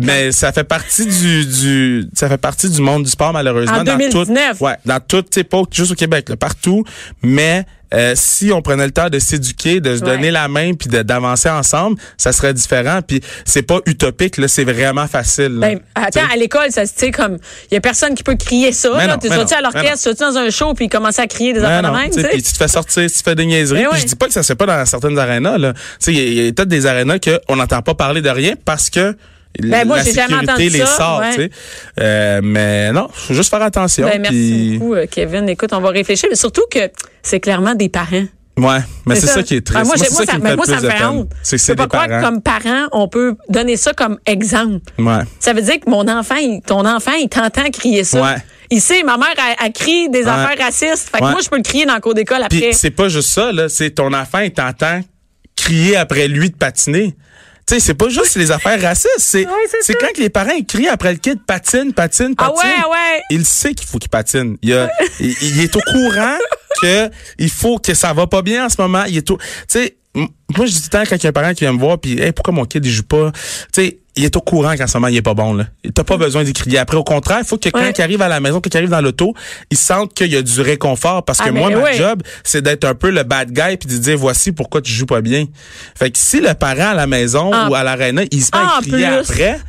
Mais 0.00 0.30
ça 0.32 0.52
fait 0.52 0.64
partie 0.64 1.06
du, 1.06 1.44
du 1.46 2.04
ça 2.14 2.28
fait 2.28 2.38
partie 2.38 2.68
du 2.70 2.80
monde 2.80 3.02
du 3.04 3.10
sport 3.10 3.32
malheureusement 3.32 3.78
En 3.78 3.84
dans 3.84 3.96
2019. 3.96 4.58
tout 4.58 4.64
ouais 4.64 4.74
dans 4.84 5.00
tout 5.00 5.24
pas 5.50 5.62
juste 5.72 5.92
au 5.92 5.94
Québec 5.94 6.28
là, 6.28 6.36
partout 6.36 6.84
mais 7.22 7.64
euh, 7.96 8.12
si 8.14 8.52
on 8.52 8.62
prenait 8.62 8.84
le 8.86 8.92
temps 8.92 9.08
de 9.08 9.18
s'éduquer, 9.18 9.80
de 9.80 9.96
se 9.96 10.02
Ouais. 10.04 10.10
donner 10.10 10.30
la 10.30 10.46
main 10.48 10.74
puis 10.74 10.88
de- 10.88 11.02
d'avancer 11.02 11.48
ensemble, 11.48 11.98
ça 12.16 12.30
serait 12.32 12.54
différent. 12.54 13.00
Puis 13.06 13.20
c'est 13.44 13.62
pas 13.62 13.80
utopique 13.86 14.36
là, 14.36 14.46
c'est 14.48 14.64
vraiment 14.64 15.06
facile. 15.08 15.58
là. 15.58 15.68
Ben, 15.68 15.80
attends, 15.94 16.20
à 16.32 16.36
l'école, 16.36 16.70
ça, 16.70 16.86
tu 16.86 16.92
sais, 16.96 17.10
comme, 17.10 17.38
il 17.70 17.74
y 17.74 17.76
a 17.76 17.80
personne 17.80 18.14
qui 18.14 18.22
peut 18.22 18.36
crier 18.36 18.72
ça, 18.72 18.90
Mais 18.96 19.06
là. 19.06 19.14
non, 19.14 19.18
Tu 19.18 19.28
non, 19.28 19.44
à 19.44 19.60
l'orchestre, 19.62 20.10
tu 20.12 20.16
dans 20.22 20.36
un 20.36 20.50
show, 20.50 20.74
puis 20.74 20.88
commencer 20.88 21.22
à 21.22 21.26
crier 21.26 21.52
des 21.52 21.60
affaires 21.60 21.82
de 21.90 21.96
même? 21.96 22.10
Puis 22.30 22.42
tu 22.42 22.52
te 22.52 22.56
fais 22.58 22.68
sortir, 22.68 23.10
tu 23.10 23.16
te 23.16 23.22
fais 23.22 23.34
des 23.34 23.46
niaiseries. 23.46 23.80
Ben 23.82 23.88
Puis 23.88 23.94
ouais. 23.96 24.00
je 24.02 24.06
dis 24.06 24.16
pas 24.16 24.26
que 24.26 24.32
ça 24.32 24.42
se 24.42 24.48
fait 24.48 24.54
pas 24.56 24.66
dans 24.66 24.84
certaines 24.86 25.18
arénas. 25.18 25.58
là. 25.58 25.72
Tu 25.72 25.80
sais, 26.00 26.12
il 26.12 26.34
y 26.34 26.44
a- 26.46 26.48
a, 26.48 26.52
peut-être 26.52 26.68
des 26.68 26.86
arénas 26.86 27.18
qu'on 27.18 27.56
n'entend 27.56 27.82
pas 27.82 27.94
parler 27.94 28.20
de 28.22 28.28
rien 28.30 28.54
parce 28.64 28.90
que 28.90 29.16
Ben, 29.62 29.86
moi, 29.86 29.98
la 29.98 30.04
jamais 30.04 30.14
sécurité 30.28 30.50
entendu 30.52 30.68
les 30.68 30.78
ça, 30.80 30.86
sort. 30.86 31.20
ouais. 31.20 31.34
tu 31.34 31.42
sais. 31.42 31.50
Euh, 32.00 32.40
mais 32.42 32.92
non, 32.92 33.08
faut 33.12 33.34
juste 33.34 33.50
faire 33.50 33.62
attention. 33.62 34.06
Ben, 34.06 34.20
merci 34.20 34.34
puis- 34.36 34.78
beaucoup, 34.78 34.94
euh, 34.94 35.06
Kevin. 35.10 35.48
Écoute, 35.48 35.70
on 35.72 35.80
va 35.80 35.90
réfléchir, 35.90 36.28
mais 36.30 36.36
surtout 36.36 36.64
que 36.70 36.90
c'est 37.22 37.40
clairement 37.40 37.74
des 37.74 37.88
parents. 37.88 38.24
Ouais, 38.58 38.78
mais 39.04 39.16
c'est 39.16 39.26
ça. 39.26 39.42
qui 39.42 39.56
est 39.56 39.66
triste. 39.66 39.78
Ah, 39.82 39.84
moi, 39.84 39.96
moi, 39.98 40.24
ça 40.24 40.38
me 40.38 40.42
mais 40.42 40.50
fait 40.50 40.56
moi, 40.56 40.64
ça 40.64 40.80
me 40.80 41.06
honte. 41.18 41.30
C'est 41.42 41.58
Je 41.58 41.72
pas 41.74 41.82
des 41.82 41.88
croire 41.88 42.04
que 42.06 42.10
parents. 42.10 42.22
comme 42.24 42.40
parents, 42.42 42.86
on 42.92 43.06
peut 43.06 43.36
donner 43.50 43.76
ça 43.76 43.92
comme 43.92 44.18
exemple. 44.24 44.80
Ouais. 44.98 45.24
Ça 45.40 45.52
veut 45.52 45.60
dire 45.60 45.78
que 45.78 45.90
mon 45.90 46.08
enfant, 46.08 46.36
il- 46.36 46.62
ton 46.66 46.86
enfant, 46.86 47.12
il 47.20 47.28
t'entend 47.28 47.68
crier 47.70 48.02
ça. 48.02 48.22
Ouais. 48.22 48.36
Il 48.70 48.80
sait, 48.80 49.02
ma 49.02 49.18
mère, 49.18 49.28
elle 49.62 49.72
crie 49.74 50.08
des 50.08 50.22
Ouais. 50.22 50.28
affaires 50.30 50.56
racistes. 50.58 51.10
Fait 51.10 51.18
que 51.18 51.24
Ouais. 51.24 51.30
moi, 51.32 51.40
je 51.44 51.50
peux 51.50 51.56
le 51.58 51.62
crier 51.62 51.84
dans 51.84 51.94
le 51.96 52.00
cours 52.00 52.14
d'école 52.14 52.38
Puis 52.48 52.58
après. 52.60 52.72
c'est 52.72 52.90
pas 52.90 53.10
juste 53.10 53.28
ça, 53.28 53.52
là. 53.52 53.68
C'est 53.68 53.90
ton 53.90 54.12
enfant, 54.14 54.38
il 54.38 54.50
t'entend 54.52 55.02
crier 55.54 55.96
après 55.96 56.26
lui 56.26 56.48
de 56.50 56.56
patiner. 56.56 57.14
Tu 57.68 57.74
sais, 57.74 57.80
c'est 57.80 57.94
pas 57.94 58.08
juste 58.08 58.36
les 58.36 58.52
affaires 58.52 58.80
racistes. 58.80 59.10
C'est 59.18 59.44
c'est 59.82 59.94
quand 59.94 60.12
que 60.14 60.20
les 60.20 60.30
parents 60.30 60.60
crient 60.68 60.88
après 60.88 61.12
le 61.12 61.18
kid 61.18 61.40
patine, 61.44 61.92
patine, 61.92 62.36
patine. 62.36 62.36
Ah 62.38 62.52
ouais, 62.52 62.90
ouais. 62.92 63.20
Il 63.30 63.44
sait 63.44 63.74
qu'il 63.74 63.88
faut 63.88 63.98
qu'il 63.98 64.08
patine. 64.08 64.56
Il, 64.62 64.72
a- 64.72 64.88
il, 65.20 65.34
il 65.42 65.60
est 65.60 65.74
au 65.74 65.80
courant 65.80 66.38
que 66.80 67.10
il 67.38 67.50
faut 67.50 67.78
que 67.78 67.92
ça 67.94 68.12
va 68.12 68.26
pas 68.28 68.42
bien 68.42 68.66
en 68.66 68.68
ce 68.68 68.80
moment. 68.80 69.02
Il 69.08 69.16
est 69.16 69.28
au, 69.32 69.36
tu 69.38 69.44
sais, 69.66 69.96
moi 70.14 70.66
je 70.66 70.72
dis 70.72 70.88
temps 70.88 71.02
quand 71.08 71.16
il 71.16 71.24
y 71.24 71.26
a 71.26 71.30
un 71.30 71.32
parent 71.32 71.52
qui 71.54 71.64
vient 71.64 71.72
me 71.72 71.78
voir 71.80 71.98
puis 71.98 72.20
hey, 72.20 72.30
pourquoi 72.32 72.54
mon 72.54 72.64
kid 72.66 72.84
il 72.86 72.90
joue 72.92 73.02
pas, 73.02 73.32
tu 73.32 73.82
sais, 73.82 73.98
il 74.16 74.24
est 74.24 74.34
au 74.36 74.40
courant 74.40 74.74
qu'en 74.76 74.86
ce 74.86 74.96
moment 74.96 75.08
il 75.08 75.16
est 75.16 75.22
pas 75.22 75.34
bon 75.34 75.52
là. 75.54 75.66
T'as 75.94 76.04
pas 76.04 76.16
besoin 76.16 76.42
d'y 76.42 76.52
crier 76.52 76.78
après. 76.78 76.96
Au 76.96 77.04
contraire, 77.04 77.38
il 77.42 77.46
faut 77.46 77.58
que 77.58 77.68
quand 77.68 77.80
Ouais. 77.80 77.92
il 77.96 78.02
arrive 78.02 78.22
à 78.22 78.28
la 78.28 78.40
maison, 78.40 78.60
quand 78.60 78.72
il 78.72 78.76
arrive 78.76 78.88
dans 78.90 79.00
l'auto, 79.00 79.34
il 79.70 79.76
sente 79.76 80.14
qu'il 80.14 80.32
y 80.32 80.36
a 80.36 80.42
du 80.42 80.60
réconfort 80.60 81.24
parce 81.24 81.38
que 81.38 81.48
Ah, 81.48 81.52
moi 81.52 81.68
mais 81.68 81.76
ma 81.76 81.82
ouais. 81.82 81.94
job 81.94 82.22
c'est 82.44 82.62
d'être 82.62 82.84
un 82.84 82.94
peu 82.94 83.10
le 83.10 83.22
bad 83.22 83.50
guy 83.52 83.76
puis 83.76 83.88
de 83.88 83.98
dire 83.98 84.16
voici 84.16 84.52
pourquoi 84.52 84.80
tu 84.82 84.90
joues 84.92 85.06
pas 85.06 85.20
bien. 85.20 85.46
Fait 85.94 86.10
que 86.10 86.18
si 86.18 86.40
le 86.40 86.54
parent 86.54 86.90
à 86.90 86.94
la 86.94 87.06
maison 87.06 87.52
En- 87.52 87.68
ou 87.70 87.74
à 87.74 87.82
l'aréna 87.84 88.22
il 88.30 88.42
se 88.42 88.50
met 88.54 88.62
à 88.62 88.78
En 88.78 88.80
crier 88.80 89.04
après, 89.06 89.60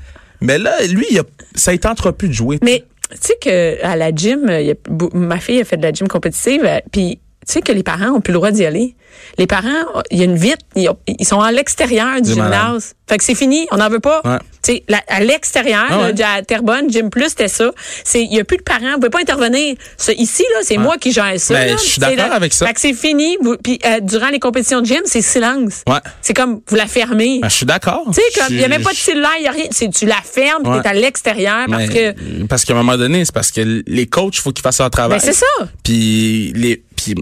mais 0.42 0.58
là 0.58 0.74
lui 0.88 1.06
il 1.12 1.20
a, 1.20 1.24
ça 1.56 1.74
il 1.74 1.80
tentera 1.80 2.14
plus 2.14 2.28
de 2.30 2.34
jouer. 2.34 2.58
Mais 2.64 2.84
tu 3.12 3.18
sais 3.22 3.38
que 3.42 3.84
à 3.86 3.96
la 3.96 4.12
gym, 4.14 4.46
il 4.50 4.66
y 4.68 4.72
a 4.72 4.76
beau- 4.90 5.10
ma 5.14 5.40
fille 5.40 5.62
a 5.62 5.66
fait 5.66 5.78
de 5.78 5.84
la 5.84 5.92
gym 5.94 6.08
compétitive, 6.08 6.62
euh, 6.66 6.80
puis 6.92 7.20
tu 7.48 7.54
sais 7.54 7.62
que 7.62 7.72
les 7.72 7.84
parents 7.84 8.10
ont 8.16 8.22
plus 8.22 8.34
le 8.34 8.40
droit 8.40 8.52
d'y 8.52 8.66
aller. 8.66 8.96
Les 9.38 9.48
parents, 9.48 9.70
il 10.12 10.20
y 10.20 10.22
a 10.22 10.26
une 10.26 10.36
vitre, 10.36 10.58
ils, 10.76 10.90
ont- 10.90 10.98
ils 11.08 11.26
sont 11.26 11.40
à 11.42 11.52
l'extérieur 11.52 12.22
du 12.22 12.34
gymnase. 12.34 12.94
Fait 13.10 13.18
que 13.18 13.24
c'est 13.24 13.36
fini, 13.36 13.68
on 13.72 13.78
n'en 13.78 13.90
veut 13.90 14.02
pas. 14.02 14.22
Ouais. 14.26 14.38
Tu 14.62 14.74
sais, 14.74 14.84
la- 14.90 15.02
à 15.08 15.22
l'extérieur, 15.22 15.86
Ah 15.90 16.02
ouais. 16.12 16.22
à 16.22 16.42
Terrebonne, 16.42 16.92
Gym 16.92 17.10
Plus, 17.10 17.30
c'était 17.30 17.48
ça. 17.48 17.72
C'est, 18.04 18.22
il 18.22 18.34
y 18.34 18.40
a 18.40 18.44
plus 18.44 18.58
de 18.58 18.64
parents, 18.64 18.92
vous 18.94 19.00
pouvez 19.00 19.10
pas 19.10 19.22
intervenir. 19.22 19.76
Ça, 19.96 20.12
ici 20.12 20.44
là, 20.54 20.60
c'est 20.62 20.78
moi 20.78 20.98
qui 20.98 21.14
gère 21.14 21.40
ça. 21.40 21.54
Ben, 21.54 21.78
je 21.78 21.84
suis 21.84 22.00
d'accord 22.02 22.34
avec 22.34 22.54
ça. 22.54 22.68
Fait 22.68 22.74
que 22.74 22.82
c'est 22.82 22.94
fini. 22.94 23.38
Puis 23.64 23.80
euh, 23.86 24.02
durant 24.02 24.28
les 24.28 24.40
compétitions 24.40 24.82
de 24.82 24.86
gym, 24.86 25.02
c'est 25.06 25.22
silence. 25.22 25.84
Ouais. 25.88 26.00
C'est 26.22 26.34
comme 26.34 26.60
vous 26.68 26.76
la 26.76 26.88
fermez. 26.88 27.40
Ben, 27.42 27.50
je 27.50 27.56
suis 27.56 27.66
d'accord. 27.66 28.04
tu 28.08 28.14
sais, 28.16 28.22
comme 28.40 28.54
il 28.54 28.60
y 28.60 28.66
a 28.66 28.68
même 28.68 28.84
pas 28.84 28.92
de 28.92 28.98
cellulaire, 28.98 29.32
il 29.40 29.48
a 29.48 29.52
rien. 29.52 29.66
C'est 29.72 29.90
tu 29.90 30.06
la 30.06 30.22
fermes, 30.22 30.68
Ouais. 30.68 30.82
t'es 30.82 30.90
à 30.90 30.94
l'extérieur 30.94 31.66
parce 31.70 31.88
Mais- 31.88 32.14
que. 32.14 32.44
parce 32.46 32.66
qu'à 32.66 32.74
un 32.74 32.78
moment 32.78 32.98
donné, 32.98 33.24
c'est 33.24 33.34
parce 33.34 33.52
que 33.52 33.84
les 33.88 34.06
coachs, 34.08 34.36
il 34.36 34.42
faut 34.42 34.52
qu'ils 34.52 34.64
fassent 34.64 34.80
leur 34.80 34.90
travail. 34.92 35.20
Ben, 35.20 35.26
c'est 35.26 35.34
ça. 35.34 35.46
Puis 35.84 36.52
les 36.56 36.84
puis 36.98 37.16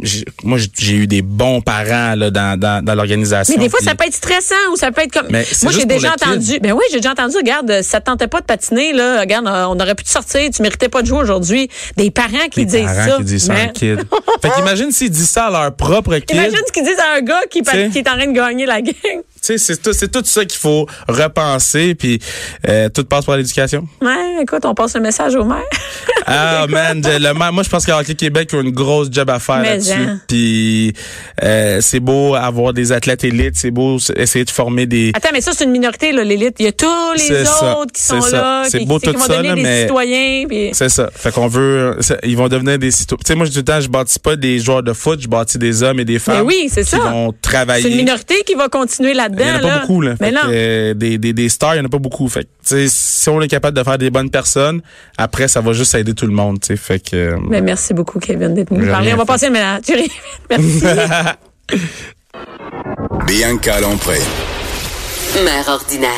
moi 0.44 0.58
j'ai- 0.80 0.94
eu 0.96 1.06
des 1.08 1.22
bons 1.22 1.62
parents 1.62 2.16
là 2.16 2.32
dans 2.32 2.58
dans, 2.60 2.84
dans 2.84 2.96
l'organisation. 2.96 3.54
Mais 3.58 3.64
des 3.64 3.70
fois, 3.70 3.80
ça 3.84 3.94
peut 3.94 4.06
être 4.08 4.14
stressant 4.16 4.56
ou 4.72 4.78
ça 4.78 4.92
peut 4.92 5.02
être 5.02 5.12
comme. 5.12 5.28
Mais 5.30 5.46
Moi, 5.64 5.72
j'ai 5.72 5.86
déjà 5.86 6.14
entendu. 6.14 6.60
Ben 6.62 6.72
oui, 6.72 6.84
j'ai 6.92 6.98
déjà 6.98 7.12
entendu. 7.12 7.36
Regarde, 7.38 7.70
euh, 7.70 7.82
ça 7.84 8.00
te 8.00 8.06
tentait 8.06 8.28
pas 8.28 8.40
de 8.42 8.46
patiner, 8.46 8.94
là, 8.94 9.20
regarde, 9.20 9.46
euh, 9.48 9.66
on 9.66 9.80
aurait 9.80 9.94
pu 9.96 10.04
te 10.04 10.10
sortir, 10.10 10.50
tu 10.50 10.62
méritais 10.62 10.90
pas 10.90 11.02
de 11.02 11.08
jouer 11.08 11.20
aujourd'hui. 11.20 11.70
Des 11.98 12.10
parents 12.12 12.48
qui 12.50 12.62
les 12.62 12.66
disent 12.66 12.86
parents 12.86 13.08
ça. 13.12 13.18
qui 13.18 13.24
disent 13.26 13.46
ça 13.46 13.54
Mais- 13.54 13.72
kid. 13.74 14.00
fait 14.42 14.50
qu'imagine 14.56 14.92
s'ils 14.92 15.10
disent 15.12 15.30
ça 15.30 15.46
à 15.48 15.52
leur 15.52 15.76
propre 15.76 16.16
kid. 16.18 16.32
Imagine 16.36 16.58
ce 16.66 16.72
qu'ils 16.72 16.84
disent 16.84 17.00
à 17.00 17.18
un 17.18 17.22
gars 17.22 17.42
qui, 17.50 17.62
qui 17.62 18.00
est 18.00 18.08
en 18.10 18.14
train 18.16 18.28
de 18.28 18.32
gagner 18.34 18.66
la 18.66 18.82
game. 18.82 18.96
Sais, 19.46 19.58
c'est 19.58 19.82
tout, 19.82 19.94
c'est 19.94 20.12
tout 20.12 20.24
ça 20.26 20.44
qu'il 20.46 20.60
faut 20.60 20.88
repenser, 21.08 21.94
puis 21.96 22.20
euh, 22.68 22.90
tout 22.90 23.04
passe 23.06 23.26
par 23.26 23.38
l'éducation. 23.38 23.88
Ouais, 24.02 24.42
écoute, 24.42 24.66
on 24.66 24.74
passe 24.74 24.96
le 24.96 25.02
message 25.02 25.36
au 25.36 25.44
maire. 25.44 25.62
Ah 26.26 26.66
man, 26.70 27.02
le 27.04 27.34
maire- 27.34 27.54
moi 27.54 27.64
je 27.64 27.70
pense 27.70 27.86
qu'à 27.86 27.98
Hockey 28.00 28.16
Québec 28.16 28.54
a 28.54 28.58
une 28.62 28.72
grosse 28.72 29.10
job 29.12 29.30
à 29.30 29.40
faire 29.40 29.62
là-dessus. 29.62 29.92
hein. 29.92 30.20
Puis 30.28 30.94
euh, 31.44 31.80
c'est 31.82 32.00
beau 32.00 32.34
avoir 32.36 32.74
des 32.74 32.92
athlètes 32.92 33.24
élites, 33.24 33.56
c'est 33.56 33.72
beau 33.72 33.98
essayer 34.16 34.46
de 34.46 34.50
former 34.50 34.86
des 34.86 35.12
Attends, 35.14 35.30
mais 35.34 35.42
ça, 35.42 35.52
c'est 35.56 35.66
une 35.66 35.72
minorité, 35.72 36.12
là, 36.12 36.24
l'élite. 36.24 36.56
Il 36.60 36.66
y 36.66 36.70
a 36.70 36.72
tous 36.72 37.14
les 37.18 37.46
ça, 37.46 37.78
autres 37.78 37.92
qui 37.94 38.02
sont 38.02 38.22
c'est 38.22 38.32
ça. 38.32 38.38
là, 38.42 38.64
C'est 38.68 38.80
qui, 38.80 38.86
beau 38.86 39.00
qui 39.00 39.08
tout 39.12 39.14
vont 39.20 39.26
ça, 39.26 39.34
devenir 39.34 39.52
là, 39.52 39.56
des 39.56 39.62
mais- 39.64 39.82
citoyens. 39.84 40.46
Puis... 40.48 40.70
C'est 40.74 40.90
ça. 40.90 41.10
Fait 41.14 41.32
qu'on 41.32 41.48
veut, 41.48 41.98
ils 42.24 42.36
vont 42.38 42.48
devenir 42.48 42.80
des 42.80 42.92
citoyens. 42.92 43.20
Tu 43.24 43.28
sais, 43.32 43.36
moi, 43.36 43.46
le 43.46 43.64
temps, 43.64 43.80
je 43.80 43.88
bâtis 43.90 44.20
pas 44.20 44.36
des 44.36 44.60
joueurs 44.60 44.82
de 44.84 44.94
foot, 44.94 45.20
je 45.22 45.28
bâtis 45.28 45.58
des 45.58 45.84
hommes 45.84 46.00
et 46.00 46.06
des 46.06 46.20
femmes. 46.20 46.38
Mais 46.38 46.42
oui, 46.42 46.70
c'est 46.72 46.84
qui 46.84 46.90
ça. 46.92 46.98
vont 46.98 47.34
travailler. 47.42 47.84
C'est 47.84 47.92
une 47.92 47.98
minorité 47.98 48.44
qui 48.46 48.56
va 48.56 48.68
continuer 48.70 49.14
là-dedans. 49.36 49.46
Il 49.46 49.48
y 49.48 49.52
en 49.52 49.56
a 49.56 49.60
pas 49.60 49.68
là. 49.76 49.80
beaucoup, 49.82 50.02
là. 50.02 50.16
Mais 50.20 50.28
Fait 50.28 50.32
non. 50.34 50.42
que, 50.42 50.48
euh, 50.52 50.94
des, 50.94 51.18
des, 51.18 51.34
des 51.34 51.50
stars, 51.50 51.76
il 51.76 51.78
y 51.80 51.82
en 51.82 51.86
a 51.86 51.90
pas 51.90 51.98
beaucoup. 52.00 52.28
Fait 52.30 52.44
que, 52.44 52.48
tu 52.48 52.50
sais, 52.64 52.86
si 52.90 53.30
on 53.30 53.42
est 53.42 53.48
capable 53.48 53.78
de 53.78 53.84
faire 53.84 53.98
des 53.98 54.10
bonnes 54.10 54.30
personnes, 54.30 54.82
après, 55.18 55.48
ça 55.48 55.62
va 55.62 55.74
juste 55.74 55.94
aider 55.96 56.14
tout 56.14 56.26
le 56.28 56.34
monde, 56.34 56.60
tu 56.60 56.68
sais. 56.68 56.78
Fait 56.78 57.00
que, 57.00 57.16
euh, 57.16 57.38
Mais 57.50 57.62
merci 57.62 57.94
beaucoup, 57.94 58.20
Kevin, 58.20 58.54
d'être 58.54 58.70
venu 58.70 58.88
parler. 58.88 59.14
On 59.14 59.18
va 59.18 59.24
fait. 59.24 59.28
passer 59.28 59.46
le 59.48 59.54
ménage. 59.54 59.82
Tu 59.86 59.94
ris. 59.96 60.12
Merci. 60.50 60.84
Bianca 63.28 63.80
Lompré. 63.82 64.20
Mère 65.44 65.68
ordinaire. 65.68 66.10